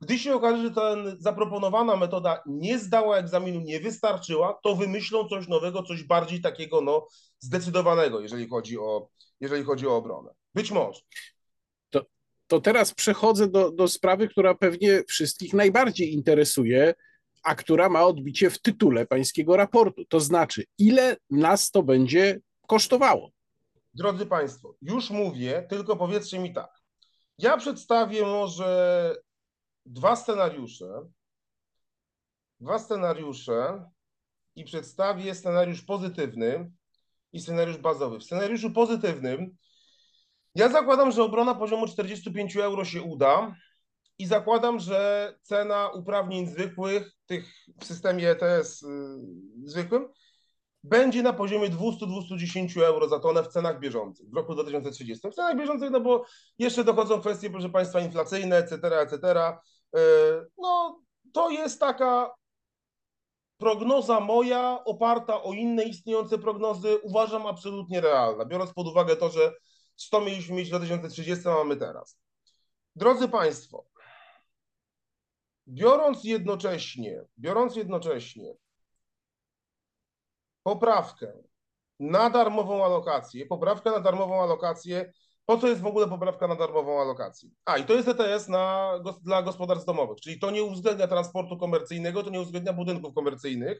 [0.00, 5.48] Gdy się okaże, że ta zaproponowana metoda nie zdała egzaminu, nie wystarczyła, to wymyślą coś
[5.48, 7.06] nowego, coś bardziej takiego no,
[7.40, 9.08] zdecydowanego, jeżeli chodzi o,
[9.40, 10.30] jeżeli chodzi o obronę.
[10.54, 11.00] Być może.
[11.90, 12.02] To,
[12.46, 16.94] to teraz przechodzę do, do sprawy, która pewnie wszystkich najbardziej interesuje,
[17.42, 20.04] a która ma odbicie w tytule pańskiego raportu.
[20.04, 23.35] To znaczy, ile nas to będzie kosztowało?
[23.96, 26.70] Drodzy Państwo, już mówię, tylko powiedzcie mi tak.
[27.38, 29.14] Ja przedstawię może
[29.86, 30.86] dwa scenariusze.
[32.60, 33.90] Dwa scenariusze
[34.56, 36.72] i przedstawię scenariusz pozytywny
[37.32, 38.18] i scenariusz bazowy.
[38.18, 39.56] W scenariuszu pozytywnym
[40.54, 43.56] ja zakładam, że obrona poziomu 45 euro się uda
[44.18, 48.88] i zakładam, że cena uprawnień zwykłych, tych w systemie ETS yy,
[49.64, 50.08] zwykłym,
[50.88, 55.30] będzie na poziomie 200-210 euro za tonę w cenach bieżących w roku 2030.
[55.30, 56.24] W cenach bieżących, no bo
[56.58, 59.18] jeszcze dochodzą kwestie, proszę Państwa, inflacyjne, etc., etc.
[59.36, 60.00] E,
[60.58, 61.00] no,
[61.32, 62.34] to jest taka
[63.58, 69.52] prognoza moja, oparta o inne istniejące prognozy, uważam absolutnie realna, biorąc pod uwagę to, że
[69.96, 72.18] 100 mieliśmy mieć w 2030, a mamy teraz.
[72.96, 73.84] Drodzy Państwo,
[75.68, 78.54] biorąc jednocześnie, biorąc jednocześnie
[80.66, 81.32] poprawkę
[82.00, 85.12] na darmową alokację, poprawkę na darmową alokację.
[85.44, 87.50] Po co jest w ogóle poprawka na darmową alokację?
[87.64, 92.22] A, i to jest ETS na, dla gospodarstw domowych, czyli to nie uwzględnia transportu komercyjnego,
[92.22, 93.78] to nie uwzględnia budynków komercyjnych,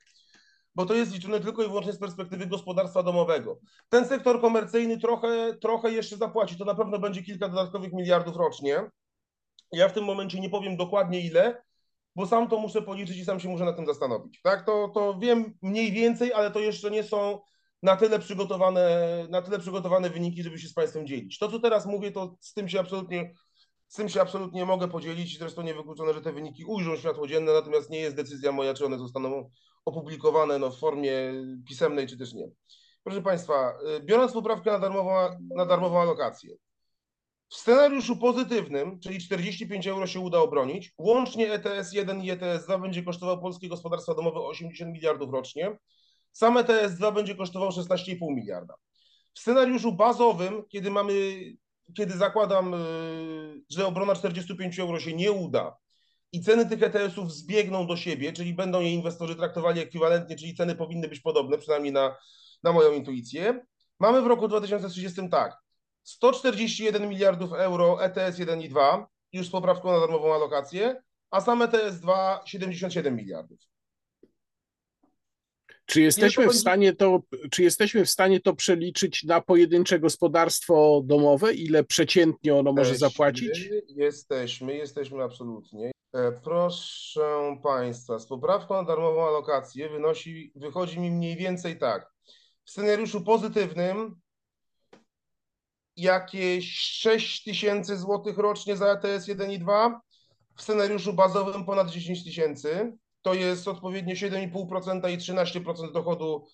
[0.74, 3.58] bo to jest liczone tylko i wyłącznie z perspektywy gospodarstwa domowego.
[3.88, 8.90] Ten sektor komercyjny trochę, trochę jeszcze zapłaci, to na pewno będzie kilka dodatkowych miliardów rocznie.
[9.72, 11.62] Ja w tym momencie nie powiem dokładnie ile,
[12.16, 14.40] bo sam to muszę policzyć i sam się muszę na tym zastanowić.
[14.42, 17.40] Tak, to, to wiem mniej więcej, ale to jeszcze nie są
[17.82, 21.38] na tyle przygotowane, na tyle przygotowane wyniki, żeby się z Państwem dzielić.
[21.38, 23.34] To, co teraz mówię, to z tym się absolutnie,
[23.88, 25.38] z tym się absolutnie mogę podzielić.
[25.38, 28.98] Zresztą niewykluczone, że te wyniki ujrzą światło dzienne, natomiast nie jest decyzja moja, czy one
[28.98, 29.50] zostaną
[29.84, 31.12] opublikowane no, w formie
[31.68, 32.48] pisemnej, czy też nie.
[33.04, 35.10] Proszę Państwa, y, biorąc poprawkę na darmową,
[35.56, 36.56] na darmową alokację,
[37.48, 42.78] W scenariuszu pozytywnym, czyli 45 euro się uda obronić, łącznie ETS 1 i ETS 2
[42.78, 45.78] będzie kosztował polskie gospodarstwa domowe 80 miliardów rocznie.
[46.32, 48.74] Sam ETS 2 będzie kosztował 16,5 miliarda.
[49.34, 51.12] W scenariuszu bazowym, kiedy mamy,
[51.96, 55.76] kiedy zakładam, y, że obrona 45 euro się nie uda
[56.32, 60.74] i ceny tych ETS-ów zbiegną do siebie, czyli będą je inwestorzy traktowali ekwiwalentnie, czyli ceny
[60.74, 62.16] powinny być podobne, przynajmniej na,
[62.62, 63.66] na moją intuicję.
[64.00, 65.65] Mamy w roku 2030 tak,
[66.06, 71.62] 141 miliardów euro ETS 1 i 2, już z poprawką na darmową alokację, a sam
[71.62, 73.58] ETS 2 77 miliardów.
[75.86, 81.54] Czy jesteśmy, w stanie to, czy jesteśmy w stanie to przeliczyć na pojedyncze gospodarstwo domowe?
[81.54, 83.70] Ile przeciętnie ono może zapłacić?
[83.88, 85.90] Jesteśmy, jesteśmy absolutnie.
[86.12, 92.12] E, proszę Państwa, z poprawką na darmową alokację wynosi, wychodzi mi mniej więcej tak.
[92.64, 94.20] W scenariuszu pozytywnym
[95.96, 100.00] jakieś 6 tysięcy złotych rocznie za ETS 1 i 2,
[100.56, 102.96] w scenariuszu bazowym ponad 10 tysięcy.
[103.22, 106.46] To jest odpowiednio 7,5% i 13% dochodu,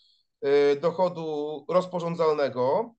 [0.47, 2.95] y, dochodu rozporządzalnego.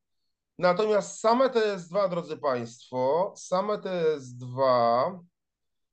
[0.59, 5.19] Natomiast same TS2, drodzy Państwo, same TS2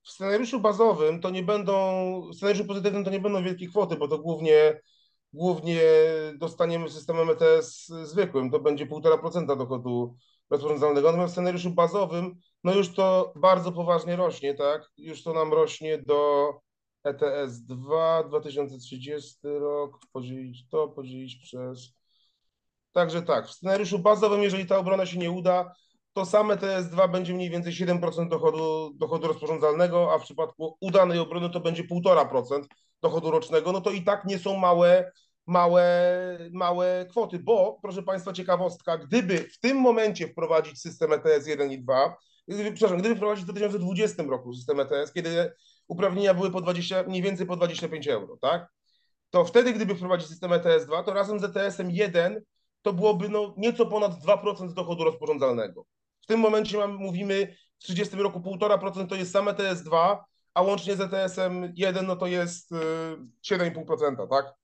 [0.02, 1.72] w scenariuszu bazowym to nie będą,
[2.32, 4.80] w scenariuszu pozytywnym to nie będą wielkie kwoty, bo to głównie,
[5.32, 5.82] głównie
[6.38, 8.50] dostaniemy systemem ETS zwykłym.
[8.50, 10.16] To będzie 1,5% dochodu
[10.50, 11.08] rozporządzalnego.
[11.08, 14.90] Natomiast w scenariuszu bazowym, no już to bardzo poważnie rośnie, tak?
[14.96, 16.50] Już to nam rośnie do
[17.04, 21.92] ETS 2, 2030 rok, podzielić to, podzielić przez...
[22.92, 25.74] Także tak, w scenariuszu bazowym, jeżeli ta obrona się nie uda,
[26.12, 31.50] to same TS2 będzie mniej więcej 7% dochodu, dochodu rozporządzalnego, a w przypadku udanej obrony
[31.50, 32.64] to będzie 1,5%
[33.02, 35.12] dochodu rocznego, no to i tak nie są małe
[35.50, 35.84] małe,
[36.52, 41.78] małe kwoty, bo proszę Państwa, ciekawostka, gdyby w tym momencie wprowadzić system ETS 1 i
[41.78, 42.16] 2,
[42.48, 45.52] gdyby, przepraszam, gdyby wprowadzić w 2020 roku system ETS, kiedy
[45.88, 48.68] uprawnienia były po 20, mniej więcej po 25 euro, tak?
[49.30, 52.40] To wtedy, gdyby wprowadzić system ETS 2, to razem z ETS-em 1
[52.82, 55.84] to byłoby no, nieco ponad 2% dochodu rozporządzalnego.
[56.22, 60.62] W tym momencie mamy, mówimy w 30 roku 1,5% to jest sam ETS 2, a
[60.62, 62.70] łącznie z ETS-em 1 no to jest
[63.42, 64.59] 7,5%, tak?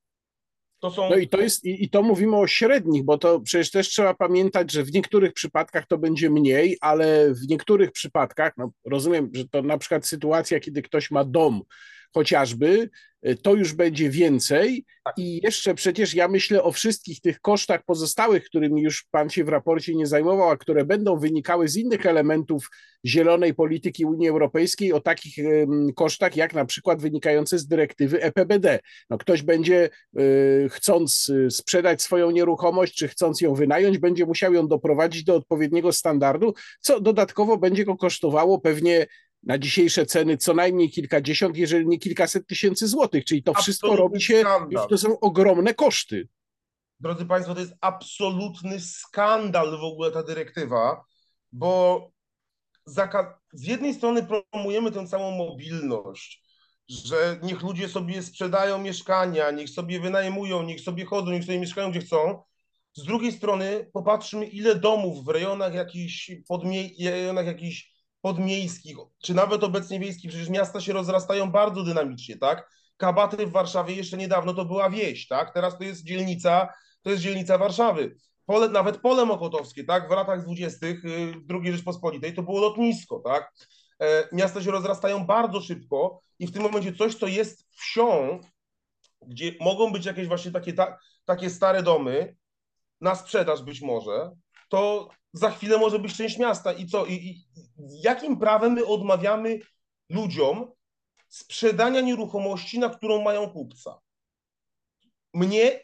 [0.80, 1.10] To są...
[1.10, 4.14] No i to jest, i, i to mówimy o średnich, bo to przecież też trzeba
[4.14, 9.48] pamiętać, że w niektórych przypadkach to będzie mniej, ale w niektórych przypadkach, no rozumiem, że
[9.48, 11.62] to na przykład sytuacja, kiedy ktoś ma dom,
[12.14, 12.90] chociażby,
[13.42, 14.84] to już będzie więcej.
[15.04, 15.18] Tak.
[15.18, 19.48] I jeszcze przecież ja myślę o wszystkich tych kosztach pozostałych, którymi już Pan się w
[19.48, 22.68] raporcie nie zajmował, a które będą wynikały z innych elementów
[23.06, 25.36] zielonej polityki Unii Europejskiej, o takich
[25.96, 28.78] kosztach, jak na przykład wynikające z dyrektywy EPBD.
[29.10, 34.52] No ktoś będzie y, chcąc y, sprzedać swoją nieruchomość, czy chcąc ją wynająć, będzie musiał
[34.52, 39.06] ją doprowadzić do odpowiedniego standardu, co dodatkowo będzie go kosztowało pewnie
[39.46, 44.20] na dzisiejsze ceny co najmniej kilkadziesiąt, jeżeli nie kilkaset tysięcy złotych, czyli to wszystko robi
[44.20, 44.88] się, skandal.
[44.88, 46.28] to są ogromne koszty.
[47.00, 51.04] Drodzy Państwo, to jest absolutny skandal w ogóle ta dyrektywa,
[51.52, 52.11] bo
[53.52, 56.42] z jednej strony promujemy tę całą mobilność,
[56.88, 61.90] że niech ludzie sobie sprzedają mieszkania, niech sobie wynajmują, niech sobie chodzą, niech sobie mieszkają
[61.90, 62.42] gdzie chcą.
[62.94, 67.95] Z drugiej strony popatrzmy, ile domów w rejonach jakichś podmie- rejonach jakichś
[68.26, 72.70] podmiejskich, czy nawet obecnie wiejskich, przecież miasta się rozrastają bardzo dynamicznie, tak?
[72.96, 75.54] Kabaty w Warszawie jeszcze niedawno to była wieś, tak?
[75.54, 76.68] Teraz to jest dzielnica,
[77.02, 78.16] to jest dzielnica Warszawy.
[78.46, 80.08] Pole, nawet pole mokotowskie, tak?
[80.08, 83.52] W latach dwudziestych y, II Rzeczpospolitej to było lotnisko, tak?
[84.02, 88.40] E, miasta się rozrastają bardzo szybko i w tym momencie coś, co jest wsią,
[89.26, 92.36] gdzie mogą być jakieś właśnie takie, ta, takie stare domy
[93.00, 94.30] na sprzedaż być może,
[94.68, 95.08] to
[95.38, 96.72] za chwilę może być część miasta.
[96.72, 97.07] I co?
[97.07, 97.44] I, i
[98.03, 99.59] jakim prawem my odmawiamy
[100.11, 100.72] ludziom
[101.29, 104.01] sprzedania nieruchomości, na którą mają kupca?
[105.35, 105.81] Mnie,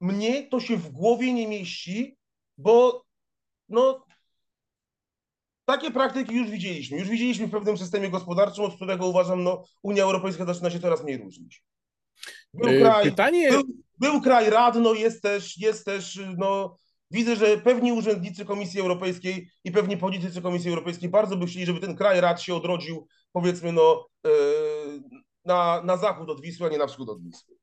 [0.00, 2.16] mnie to się w głowie nie mieści,
[2.58, 3.04] bo
[3.68, 4.06] no,
[5.64, 6.98] takie praktyki już widzieliśmy.
[6.98, 11.04] Już widzieliśmy w pewnym systemie gospodarczym, od którego uważam, no, Unia Europejska zaczyna się coraz
[11.04, 11.64] mniej różnić.
[12.54, 13.50] Był e, kraj, Pytanie...
[13.50, 13.62] był,
[13.98, 16.76] był kraj Radno, jest też, jest też no,
[17.10, 21.80] Widzę, że pewni urzędnicy Komisji Europejskiej i pewni politycy Komisji Europejskiej bardzo by chcieli, żeby
[21.80, 24.30] ten kraj rad się odrodził, powiedzmy, no, e,
[25.44, 27.56] na, na zachód od Wisły, a nie na wschód od Wisły.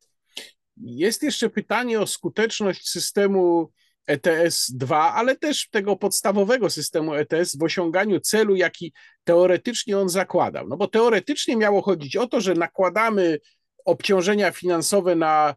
[0.78, 3.72] Jest jeszcze pytanie o skuteczność systemu
[4.10, 10.68] ETS-2, ale też tego podstawowego systemu ETS w osiąganiu celu, jaki teoretycznie on zakładał.
[10.68, 13.40] No bo teoretycznie miało chodzić o to, że nakładamy
[13.86, 15.56] obciążenia finansowe na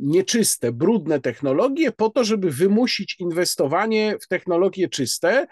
[0.00, 5.46] nieczyste, brudne technologie po to, żeby wymusić inwestowanie w technologie czyste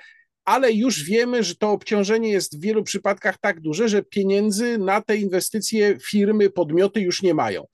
[0.45, 5.01] ale już wiemy, że to obciążenie jest w wielu przypadkach tak duże, że pieniędzy na
[5.01, 7.67] te inwestycje firmy, podmioty już nie mają.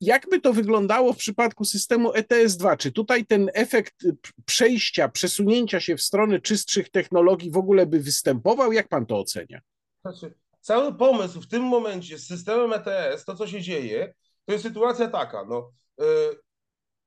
[0.00, 2.76] Jakby to wyglądało w przypadku systemu ETS-2?
[2.76, 3.94] Czy tutaj ten efekt
[4.44, 8.72] przejścia, przesunięcia się w stronę czystszych technologii w ogóle by występował?
[8.72, 9.60] Jak pan to ocenia?
[10.00, 14.14] Znaczy, cały pomysł w tym momencie z systemem ETS, to co się dzieje,
[14.48, 16.06] to jest sytuacja taka, no, yy,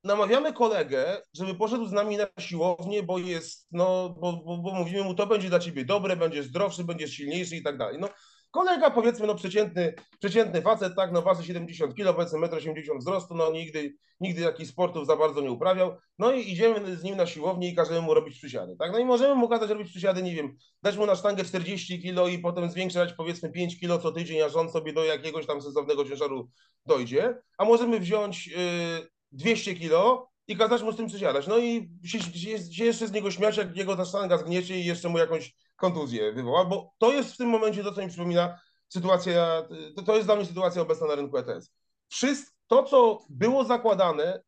[0.04, 5.04] namawiamy kolegę, żeby poszedł z nami na siłownię, bo jest, no, bo, bo, bo mówimy
[5.04, 7.98] mu, to będzie dla ciebie dobre, będziesz zdrowszy, będziesz silniejszy i tak dalej.
[8.00, 8.10] No,
[8.52, 13.36] Kolega, powiedzmy, no przeciętny, przeciętny facet, tak, no waży 70 kg, powiedzmy 1,80 m wzrostu,
[13.36, 17.26] no nigdy, nigdy jakichś sportów za bardzo nie uprawiał, no i idziemy z nim na
[17.26, 20.36] siłownię i każemy mu robić przysiady, tak, no i możemy mu kazać robić przysiady, nie
[20.36, 24.42] wiem, dać mu na sztangę 40 kg i potem zwiększać powiedzmy 5 kg co tydzień,
[24.42, 26.50] aż on sobie do jakiegoś tam sensownego ciężaru
[26.86, 28.56] dojdzie, a możemy wziąć yy,
[29.32, 31.48] 200 kg i kazać mu z tym przysiadać.
[31.48, 34.86] No i się, się, się, jeszcze z niego śmiać, jak jego ta sztanga zgniecie i
[34.86, 38.60] jeszcze mu jakąś kontuzję wywoła, bo to jest w tym momencie to, co mi przypomina
[38.90, 41.72] sytuacja, to, to jest dla mnie sytuacja obecna na rynku ETS.
[42.08, 44.42] Wszystko to, co było zakładane,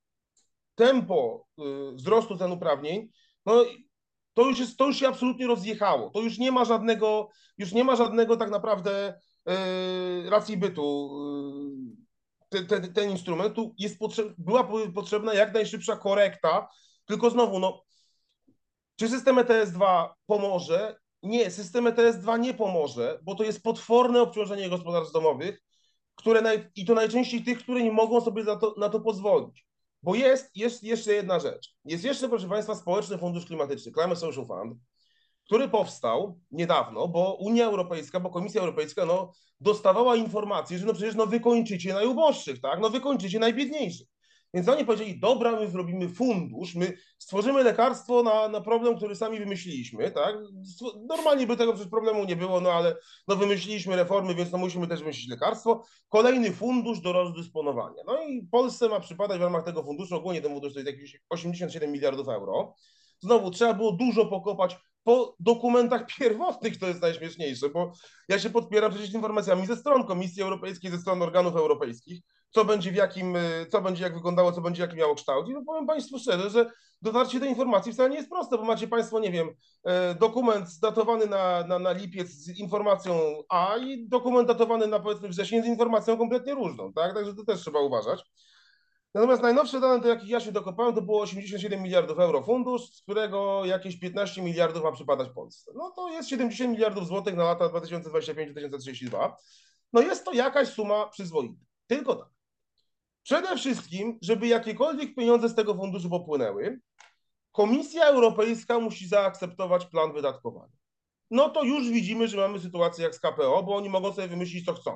[0.76, 3.10] tempo y, wzrostu cen uprawnień,
[3.46, 3.66] no
[4.34, 6.10] to już, jest, to już się absolutnie rozjechało.
[6.10, 11.10] To już nie ma żadnego, już nie ma żadnego tak naprawdę yy, racji bytu.
[12.54, 16.68] Yy, ten, ten instrument tu jest potrzeb, była potrzebna jak najszybsza korekta,
[17.06, 17.82] tylko znowu, no,
[18.96, 20.96] czy system ETS-2 pomoże?
[21.24, 25.64] Nie, system ETS-2 nie pomoże, bo to jest potworne obciążenie gospodarstw domowych,
[26.16, 29.66] które naj, i to najczęściej tych, które nie mogą sobie to, na to pozwolić.
[30.04, 31.76] Bo jest, jest jeszcze jedna rzecz.
[31.86, 34.78] Jest jeszcze, proszę Państwa, Społeczny Fundusz Klimatyczny, Climate Social Fund,
[35.46, 41.16] który powstał niedawno, bo Unia Europejska, bo Komisja Europejska no, dostawała informacje, że no przecież
[41.16, 42.80] no, wykończycie najuboższych, tak?
[42.80, 44.13] No wykończycie najbiedniejszych.
[44.54, 49.40] Więc oni powiedzieli, dobra, my zrobimy fundusz, my stworzymy lekarstwo na, na problem, który sami
[49.40, 50.36] wymyśliliśmy, tak?
[51.10, 52.96] Normalnie by tego przecież problemu nie było, no ale
[53.28, 55.84] no wymyśliliśmy reformy, więc no musimy też wymyślić lekarstwo.
[56.10, 58.04] Kolejny fundusz do rozdysponowania.
[58.06, 61.22] No i Polsce ma przypadać w ramach tego funduszu, ogólnie ten fundusz to jest jakieś
[61.30, 62.76] 87 miliardów euro.
[63.20, 67.94] Znowu trzeba było dużo pokopać po dokumentach pierwotnych, to jest najśmieszniejsze, bo
[68.30, 72.92] ja się podpieram przecież informacjami ze stron Komisji Europejskiej, ze stron organów europejskich, co będzie
[72.92, 75.50] w jakim, y, co będzie jak wyglądało, co będzie jaki miało kształt.
[75.50, 78.88] I no powiem Państwu szczerze, że dotarcie do informacji wcale nie jest proste, bo macie
[78.88, 84.48] Państwo, nie wiem, y, dokument datowany na, na, na lipiec z informacją A i dokument
[84.48, 87.14] datowany na powiedzmy wrzesień z informacją kompletnie różną, tak?
[87.14, 88.24] Także to też trzeba uważać.
[89.14, 93.02] Natomiast najnowsze dane, do jakich ja się dokopałem, to było 87 miliardów euro fundusz, z
[93.02, 95.72] którego jakieś 15 miliardów ma przypadać Polsce.
[95.76, 99.32] No to jest 70 miliardów złotych na lata 2025-2032.
[99.94, 101.62] No jest to jakaś suma przyzwoita.
[101.88, 102.30] Tylko tak.
[103.24, 106.80] Przede wszystkim, żeby jakiekolwiek pieniądze z tego funduszu popłynęły,
[107.54, 110.74] Komisja Europejska musi zaakceptować plan wydatkowania.
[111.32, 114.66] No to już widzimy, że mamy sytuację jak z KPO, bo oni mogą sobie wymyślić,
[114.66, 114.96] co chcą.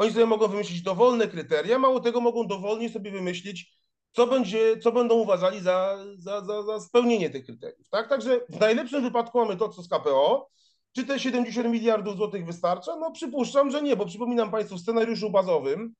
[0.00, 3.78] Oni sobie mogą wymyślić dowolne kryteria, mało tego mogą dowolnie sobie wymyślić,
[4.12, 7.88] co, będzie, co będą uważali za, za, za, za spełnienie tych kryteriów.
[7.88, 8.08] Tak?
[8.08, 10.48] Także w najlepszym wypadku mamy to, co z KPO.
[10.92, 12.96] Czy te 70 miliardów złotych wystarcza?
[12.96, 15.94] No przypuszczam, że nie, bo przypominam Państwu w scenariuszu bazowym,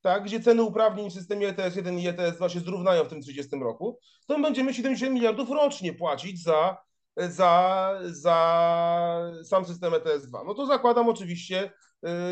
[0.00, 3.98] tak, gdzie ceny uprawnień w systemie ETS-1 i ETS-2 się zrównają w tym 30 roku,
[4.26, 6.76] to będziemy 70 miliardów rocznie płacić za,
[7.16, 10.46] za, za sam system ETS-2.
[10.46, 11.72] No to zakładam oczywiście,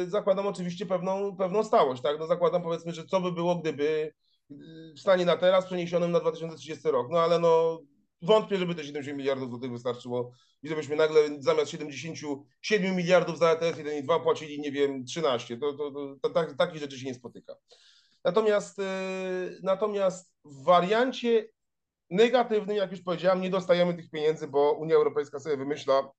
[0.04, 2.18] y, zakładam oczywiście pewną, pewną stałość, tak?
[2.18, 4.12] No zakładam powiedzmy, że co by było, gdyby
[4.50, 4.54] y,
[4.96, 7.80] w stanie na teraz przeniesionym na 2030 rok, no ale no
[8.22, 13.78] wątpię, żeby te 70 miliardów złotych wystarczyło i żebyśmy nagle zamiast 77 miliardów za ETS
[13.78, 15.56] 1 i 2 płacili, nie wiem, 13.
[15.56, 17.54] To, to, to, to tak, takich rzeczy się nie spotyka.
[18.24, 18.84] Natomiast, yy,
[19.62, 21.48] natomiast w wariancie
[22.14, 26.10] negatywnym, jak już powiedziałem, nie dostajemy tych pieniędzy, bo Unia Europejska sobie wymyśla,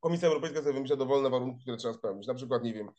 [0.00, 2.26] Komisja Europejska sobie wymyśla dowolne warunki, które trzeba spełnić.
[2.26, 2.90] Na przykład, nie wiem,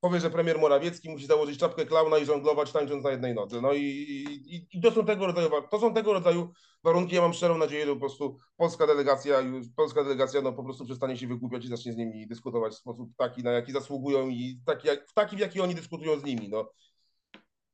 [0.00, 3.60] powie, że premier Morawiecki musi założyć czapkę klauna i żonglować tańcząc na jednej nodze.
[3.60, 6.52] No i, i, i, to, są tego rodzaju, to są tego rodzaju
[6.84, 7.14] warunki.
[7.14, 10.84] Ja mam szczerą nadzieję, że po prostu polska delegacja, już, polska delegacja no, po prostu
[10.84, 14.60] przestanie się wygłupiać i zacznie z nimi dyskutować w sposób taki, na jaki zasługują i
[14.66, 16.48] taki, jak, w taki, w jaki oni dyskutują z nimi.
[16.48, 16.72] No.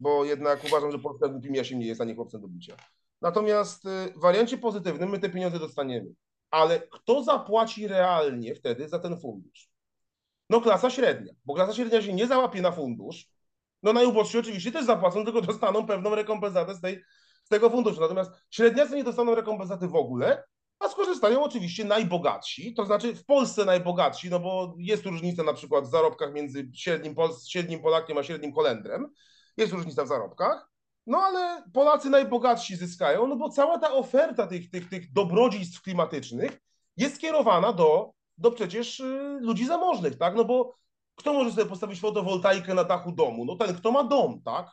[0.00, 2.76] Bo jednak uważam, że Polska głupim jasiem nie jest, a nie chłopcem do bicia.
[3.22, 6.06] Natomiast y, w wariancie pozytywnym my te pieniądze dostaniemy.
[6.50, 9.70] Ale kto zapłaci realnie wtedy za ten fundusz?
[10.50, 13.26] No klasa średnia, bo klasa średnia się nie załapie na fundusz.
[13.82, 17.04] No najubożsi oczywiście też zapłacą, tylko dostaną pewną rekompensatę z, tej,
[17.44, 18.00] z tego funduszu.
[18.00, 20.44] Natomiast średniacy nie dostaną rekompensaty w ogóle,
[20.78, 25.84] a skorzystają oczywiście najbogatsi, to znaczy w Polsce najbogatsi, no bo jest różnica na przykład
[25.84, 29.12] w zarobkach między średnim, Pol średnim Polakiem a średnim Holendrem.
[29.56, 30.70] Jest różnica w zarobkach.
[31.06, 36.60] No ale Polacy najbogatsi zyskają, no bo cała ta oferta tych, tych, tych dobrodziejstw klimatycznych
[36.96, 40.34] jest skierowana do, do przecież y, ludzi zamożnych, tak?
[40.34, 40.76] No bo
[41.14, 43.44] kto może sobie postawić fotowoltaikę na dachu domu?
[43.44, 44.70] No ten, kto ma dom, tak?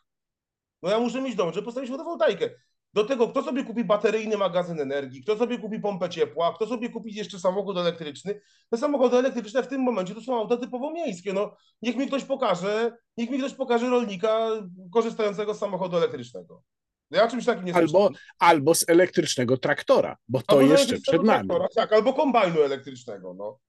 [0.82, 2.50] No ja muszę mieć dom, żeby postawić fotowoltaikę.
[2.94, 6.90] Do tego, kto sobie kupi bateryjny magazyn energii, kto sobie kupi pompę ciepła, kto sobie
[6.90, 8.42] kupi jeszcze samochód elektryczny.
[8.70, 11.34] Te samochody elektryczne w tym momencie to są auta typowo miejskie.
[11.34, 14.50] No, niech mi ktoś pokaże, niech mi ktoś pokaże rolnika
[14.92, 16.64] korzystającego z samochodu elektrycznego.
[17.12, 21.24] No ja czymś takim nie albo, albo z elektrycznego traktora, bo to albo jeszcze przed
[21.24, 21.48] nami.
[21.50, 23.34] Traktora, tak, albo kombajnu elektrycznego.
[23.34, 23.60] No.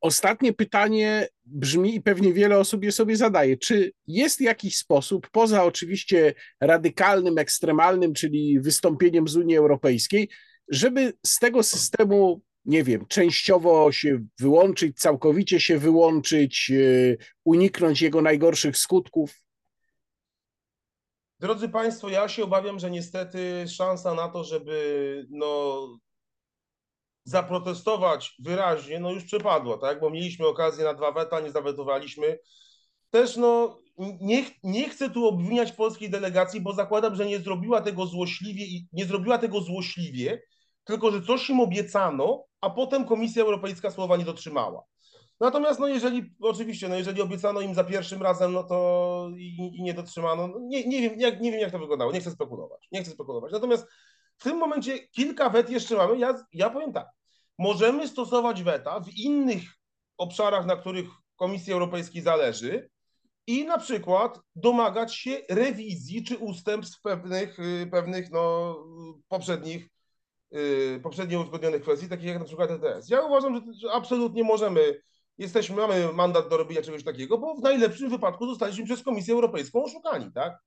[0.00, 3.56] Ostatnie pytanie brzmi i pewnie wiele osób je sobie zadaje.
[3.56, 10.28] Czy jest jakiś sposób, poza oczywiście radykalnym, ekstremalnym, czyli wystąpieniem z Unii Europejskiej,
[10.68, 18.22] żeby z tego systemu, nie wiem, częściowo się wyłączyć, całkowicie się wyłączyć, e, uniknąć jego
[18.22, 19.42] najgorszych skutków?
[21.40, 25.86] Drodzy Państwo, ja się obawiam, że niestety szansa na to, żeby no,
[27.24, 30.00] zaprotestować wyraźnie, no już przepadła, tak?
[30.00, 32.38] Bo mieliśmy okazję na dwa weta, nie zawetowaliśmy.
[33.10, 33.78] Też no,
[34.20, 38.86] nie, nie chcę tu obwiniać polskiej delegacji, bo zakładam, że nie zrobiła tego złośliwie i
[38.92, 40.42] nie zrobiła tego złośliwie,
[40.84, 44.82] tylko że coś im obiecano, a potem Komisja Europejska słowa nie dotrzymała.
[45.40, 49.82] Natomiast no jeżeli, oczywiście, no jeżeli obiecano im za pierwszym razem, no to i, i
[49.82, 52.88] nie dotrzymano, no nie, nie, wiem, jak, nie wiem jak to wyglądało, nie chcę spekulować,
[52.92, 53.52] nie chcę spekulować.
[53.52, 53.86] Natomiast
[54.42, 56.18] w tym momencie kilka wet jeszcze mamy.
[56.18, 57.06] Ja, ja powiem tak,
[57.58, 59.62] możemy stosować weta w innych
[60.18, 62.90] obszarach, na których Komisji Europejskiej zależy
[63.46, 68.76] i na przykład domagać się rewizji czy ustępstw pewnych, y, pewnych no,
[69.28, 69.88] poprzednich,
[70.54, 73.08] y, poprzednio uzgodnionych kwestii, takich jak na przykład ETS.
[73.08, 75.00] Ja uważam, że, że absolutnie możemy,
[75.38, 79.84] jesteśmy, mamy mandat do robienia czegoś takiego, bo w najlepszym wypadku zostaliśmy przez Komisję Europejską
[79.84, 80.58] oszukani, tak?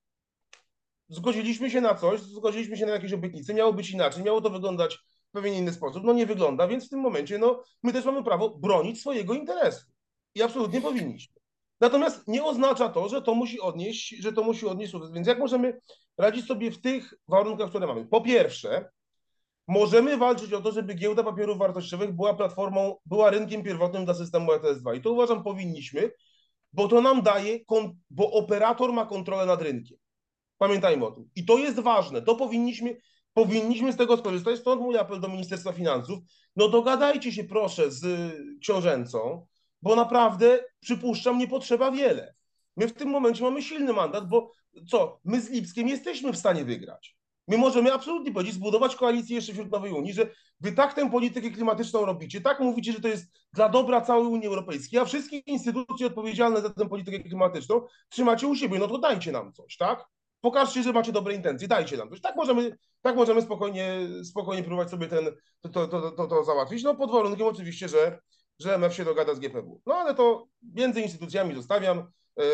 [1.09, 4.95] Zgodziliśmy się na coś, zgodziliśmy się na jakieś obietnice, miało być inaczej, miało to wyglądać
[5.29, 6.03] w pewien inny sposób.
[6.03, 9.85] No nie wygląda, więc w tym momencie no, my też mamy prawo bronić swojego interesu.
[10.35, 11.35] I absolutnie powinniśmy.
[11.81, 15.11] Natomiast nie oznacza to, że to musi odnieść, że to musi odnieść sukces.
[15.11, 15.81] Więc jak możemy
[16.17, 18.05] radzić sobie w tych warunkach, które mamy?
[18.05, 18.89] Po pierwsze,
[19.67, 24.51] możemy walczyć o to, żeby giełda papierów wartościowych była platformą, była rynkiem pierwotnym dla systemu
[24.51, 24.95] ETS2.
[24.97, 26.11] I to uważam powinniśmy,
[26.73, 27.59] bo to nam daje,
[28.09, 29.97] bo operator ma kontrolę nad rynkiem.
[30.57, 31.29] Pamiętajmy o tym.
[31.35, 32.21] I to jest ważne.
[32.21, 32.97] To powinniśmy,
[33.33, 34.59] powinniśmy z tego skorzystać.
[34.59, 36.19] Stąd mój apel do Ministerstwa Finansów.
[36.55, 39.47] No dogadajcie się proszę z książęcą,
[39.81, 42.35] bo naprawdę, przypuszczam, nie potrzeba wiele.
[42.77, 44.51] My w tym momencie mamy silny mandat, bo
[44.91, 47.15] co, my z Lipskiem jesteśmy w stanie wygrać.
[47.47, 50.29] My możemy absolutnie powiedzieć, zbudować koalicję jeszcze wśród Nowej Unii, że
[50.59, 54.47] wy tak tę politykę klimatyczną robicie, tak mówicie, że to jest dla dobra całej Unii
[54.47, 59.31] Europejskiej, a wszystkie instytucje odpowiedzialne za tę politykę klimatyczną trzymacie u siebie, no to dajcie
[59.31, 60.05] nam coś, tak?
[60.45, 62.21] Pokażcie, że macie dobre intencje, dajcie nam coś.
[62.21, 65.25] Tak możemy, tak możemy spokojnie, spokojnie próbować sobie ten,
[65.61, 68.19] to, to, to, to, to załatwić, no pod warunkiem oczywiście, że,
[68.59, 69.81] że MF się dogada z GPW.
[69.85, 72.11] No ale to między instytucjami zostawiam.
[72.37, 72.45] Yy,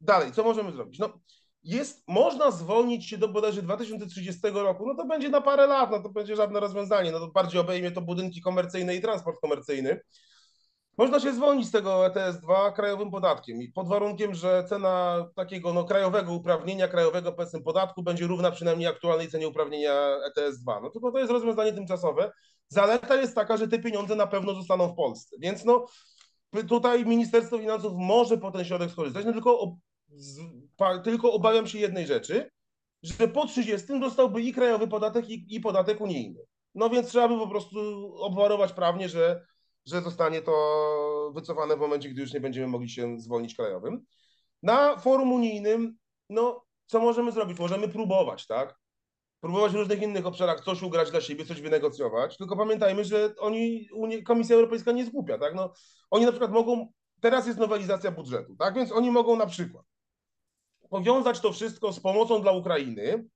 [0.00, 0.98] dalej, co możemy zrobić?
[0.98, 1.20] No,
[1.62, 6.02] jest, można zwolnić się do bodajże 2030 roku, no to będzie na parę lat, no
[6.02, 10.00] to będzie żadne rozwiązanie, no to bardziej obejmie to budynki komercyjne i transport komercyjny.
[10.98, 15.84] Można się zwolnić z tego ETS-2 krajowym podatkiem i pod warunkiem, że cena takiego no,
[15.84, 19.92] krajowego uprawnienia, krajowego powiedzmy podatku będzie równa przynajmniej aktualnej cenie uprawnienia
[20.28, 20.82] ETS-2.
[20.82, 22.32] No tylko to jest rozwiązanie tymczasowe.
[22.68, 25.36] Zaleta jest taka, że te pieniądze na pewno zostaną w Polsce.
[25.40, 25.86] Więc no
[26.68, 29.76] tutaj Ministerstwo Finansów może po ten środek skorzystać, no tylko,
[31.04, 32.50] tylko obawiam się jednej rzeczy,
[33.02, 36.40] że po 30 dostałby i krajowy podatek, i, i podatek unijny.
[36.74, 37.78] No więc trzeba by po prostu
[38.16, 39.46] obwarować prawnie, że
[39.86, 44.04] że zostanie to wycofane w momencie, gdy już nie będziemy mogli się zwolnić krajowym.
[44.62, 45.96] Na forum unijnym,
[46.30, 47.58] no, co możemy zrobić?
[47.58, 48.78] Możemy próbować, tak?
[49.40, 53.88] Próbować w różnych innych obszarach coś ugrać dla siebie, coś wynegocjować, tylko pamiętajmy, że oni,
[54.26, 55.54] Komisja Europejska nie jest głupia, tak?
[55.54, 55.72] No,
[56.10, 58.74] oni na przykład mogą, teraz jest nowelizacja budżetu, tak?
[58.74, 59.84] Więc oni mogą na przykład
[60.90, 63.28] powiązać to wszystko z pomocą dla Ukrainy,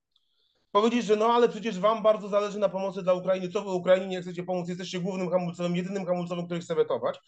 [0.72, 4.06] powiedzieć, że no ale przecież wam bardzo zależy na pomocy dla Ukrainy, co wy Ukrainie
[4.06, 7.18] nie chcecie pomóc, jesteście głównym hamulcowym, jedynym hamulcowym, który chce wetować.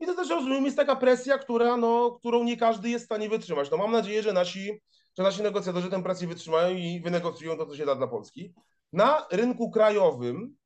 [0.00, 3.28] I to też rozumiem, jest taka presja, która, no, którą nie każdy jest w stanie
[3.28, 3.70] wytrzymać.
[3.70, 4.80] No mam nadzieję, że nasi,
[5.18, 8.54] że nasi negocjatorzy tę presję wytrzymają i wynegocjują to, co się da dla Polski.
[8.92, 10.56] Na rynku krajowym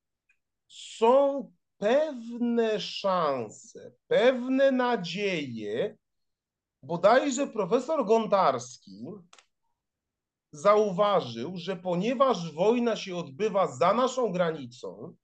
[0.68, 5.96] są pewne szanse, pewne nadzieje.
[6.82, 9.04] Bodajże profesor Gontarski
[10.54, 15.14] zauważył, że ponieważ wojna się odbywa za naszą granicą,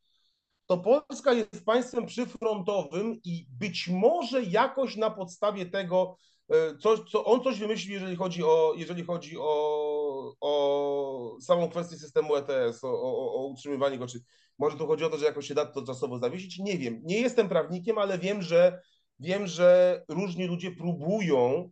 [0.67, 6.17] to Polska jest państwem przyfrontowym i być może jakoś na podstawie tego
[6.49, 11.97] e, coś, co on coś wymyślił, jeżeli chodzi o, jeżeli chodzi o, o samą kwestię
[11.97, 14.21] systemu ETS, o, o, o utrzymywanie go, czy
[14.59, 16.59] może tu chodzi o to, że jakoś się da to czasowo zawiesić?
[16.59, 17.01] Nie wiem.
[17.05, 18.83] Nie jestem prawnikiem, ale wiem, że
[19.19, 21.71] wiem, że różni ludzie próbują,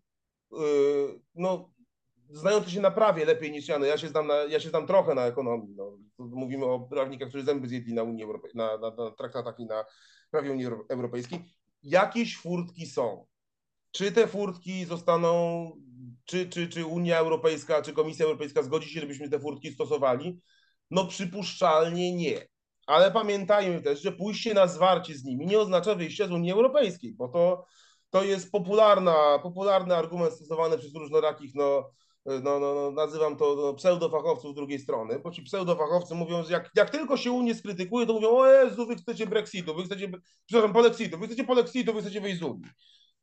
[0.52, 1.70] yy, no,
[2.30, 4.86] znający się na prawie lepiej niż ja, no, ja się znam, na, ja się znam
[4.86, 5.74] trochę na ekonomii.
[5.76, 5.98] No.
[6.18, 9.84] Mówimy o prawnikach, którzy zęby zjedli na Unii Europejskiej, na, na, na traktatach i na
[10.30, 11.44] prawie Unii Europejskiej.
[11.82, 13.26] Jakieś furtki są.
[13.90, 15.70] Czy te furtki zostaną,
[16.24, 20.40] czy, czy, czy Unia Europejska, czy Komisja Europejska zgodzi się, żebyśmy te furtki stosowali?
[20.90, 22.48] No przypuszczalnie nie.
[22.86, 27.14] Ale pamiętajmy też, że pójście na zwarcie z nimi nie oznacza wyjścia z Unii Europejskiej,
[27.14, 27.64] bo to,
[28.10, 31.90] to jest popularna, popularny argument stosowany przez różnorakich, no,
[32.26, 36.70] no, no, no nazywam to no, pseudofachowców drugiej strony, bo ci pseudofachowcy mówią, że jak,
[36.76, 40.10] jak tylko się Unię skrytykuje, to mówią, o Jezu, wy chcecie Brexitu, wy chcecie,
[40.46, 42.64] przepraszam, Polexitu, wy chcecie Polexitu, wy chcecie wyjść z Unii.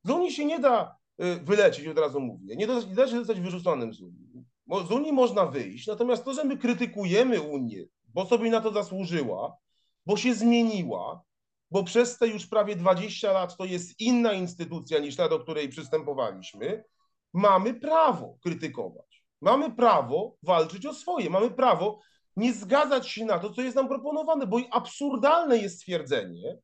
[0.03, 3.17] Z Unii się nie da y, wylecieć, od razu mówię, nie da, nie da się
[3.17, 4.45] zostać wyrzuconym z Unii.
[4.87, 7.85] Z Unii można wyjść, natomiast to, że my krytykujemy Unię
[8.15, 9.57] bo sobie na to zasłużyła,
[10.05, 11.23] bo się zmieniła,
[11.71, 15.69] bo przez te już prawie 20 lat to jest inna instytucja niż ta, do której
[15.69, 16.83] przystępowaliśmy,
[17.35, 19.23] mamy prawo krytykować.
[19.41, 21.99] Mamy prawo walczyć o swoje, mamy prawo
[22.35, 26.57] nie zgadzać się na to, co jest nam proponowane, bo absurdalne jest stwierdzenie,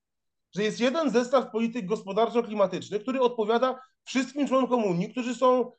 [0.55, 5.71] że jest jeden zestaw polityk gospodarczo-klimatycznych, który odpowiada wszystkim członkom Unii, którzy są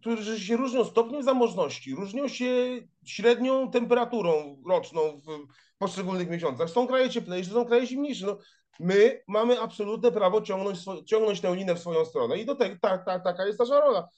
[0.00, 5.46] którzy się różnią stopniem zamożności, różnią się średnią temperaturą roczną w
[5.78, 6.70] poszczególnych miesiącach.
[6.70, 8.26] Są kraje cieplejsze, są kraje zimniejsze.
[8.26, 8.38] No,
[8.80, 12.98] my mamy absolutne prawo ciągnąć, ciągnąć tę linę w swoją stronę i do tego ta,
[12.98, 14.08] ta, taka jest nasza rola.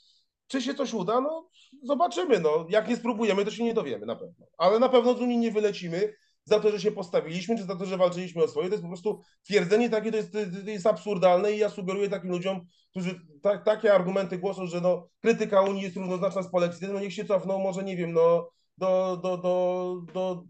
[0.49, 1.21] Czy się coś uda?
[1.21, 1.49] No
[1.83, 2.41] zobaczymy.
[2.41, 4.47] No, jak nie spróbujemy, to się nie dowiemy na pewno.
[4.59, 7.87] Ale na pewno z Unii nie wylecimy za to, że się postawiliśmy, czy za to,
[7.87, 8.69] że walczyliśmy o swoje.
[8.69, 12.31] To jest po prostu twierdzenie takie, to jest, to jest absurdalne i ja sugeruję takim
[12.31, 17.01] ludziom, którzy ta, takie argumenty głoszą, że no, krytyka Unii jest równoznaczna z polexitem, no
[17.01, 20.45] niech się cofną, może nie wiem, no, do, do, do, do,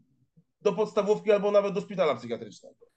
[0.60, 2.87] do podstawówki albo nawet do szpitala psychiatrycznego.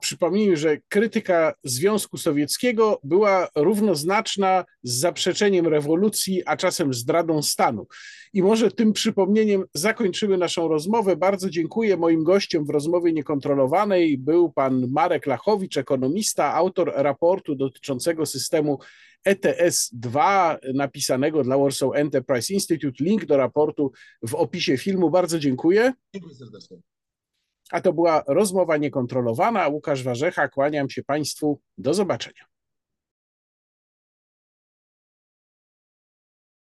[0.00, 7.86] Przypomnijmy, że krytyka Związku Sowieckiego była równoznaczna z zaprzeczeniem rewolucji, a czasem zdradą stanu.
[8.32, 11.16] I może tym przypomnieniem zakończymy naszą rozmowę.
[11.16, 11.96] Bardzo dziękuję.
[11.96, 18.78] Moim gościem w rozmowie niekontrolowanej był pan Marek Lachowicz, ekonomista, autor raportu dotyczącego systemu
[19.28, 20.18] ETS-2
[20.74, 23.04] napisanego dla Warsaw Enterprise Institute.
[23.04, 25.10] Link do raportu w opisie filmu.
[25.10, 25.92] Bardzo dziękuję.
[26.14, 26.93] Dziękuję serdecznie.
[27.74, 29.68] A to była rozmowa niekontrolowana.
[29.68, 31.60] Łukasz Warzecha, kłaniam się Państwu.
[31.78, 32.53] Do zobaczenia.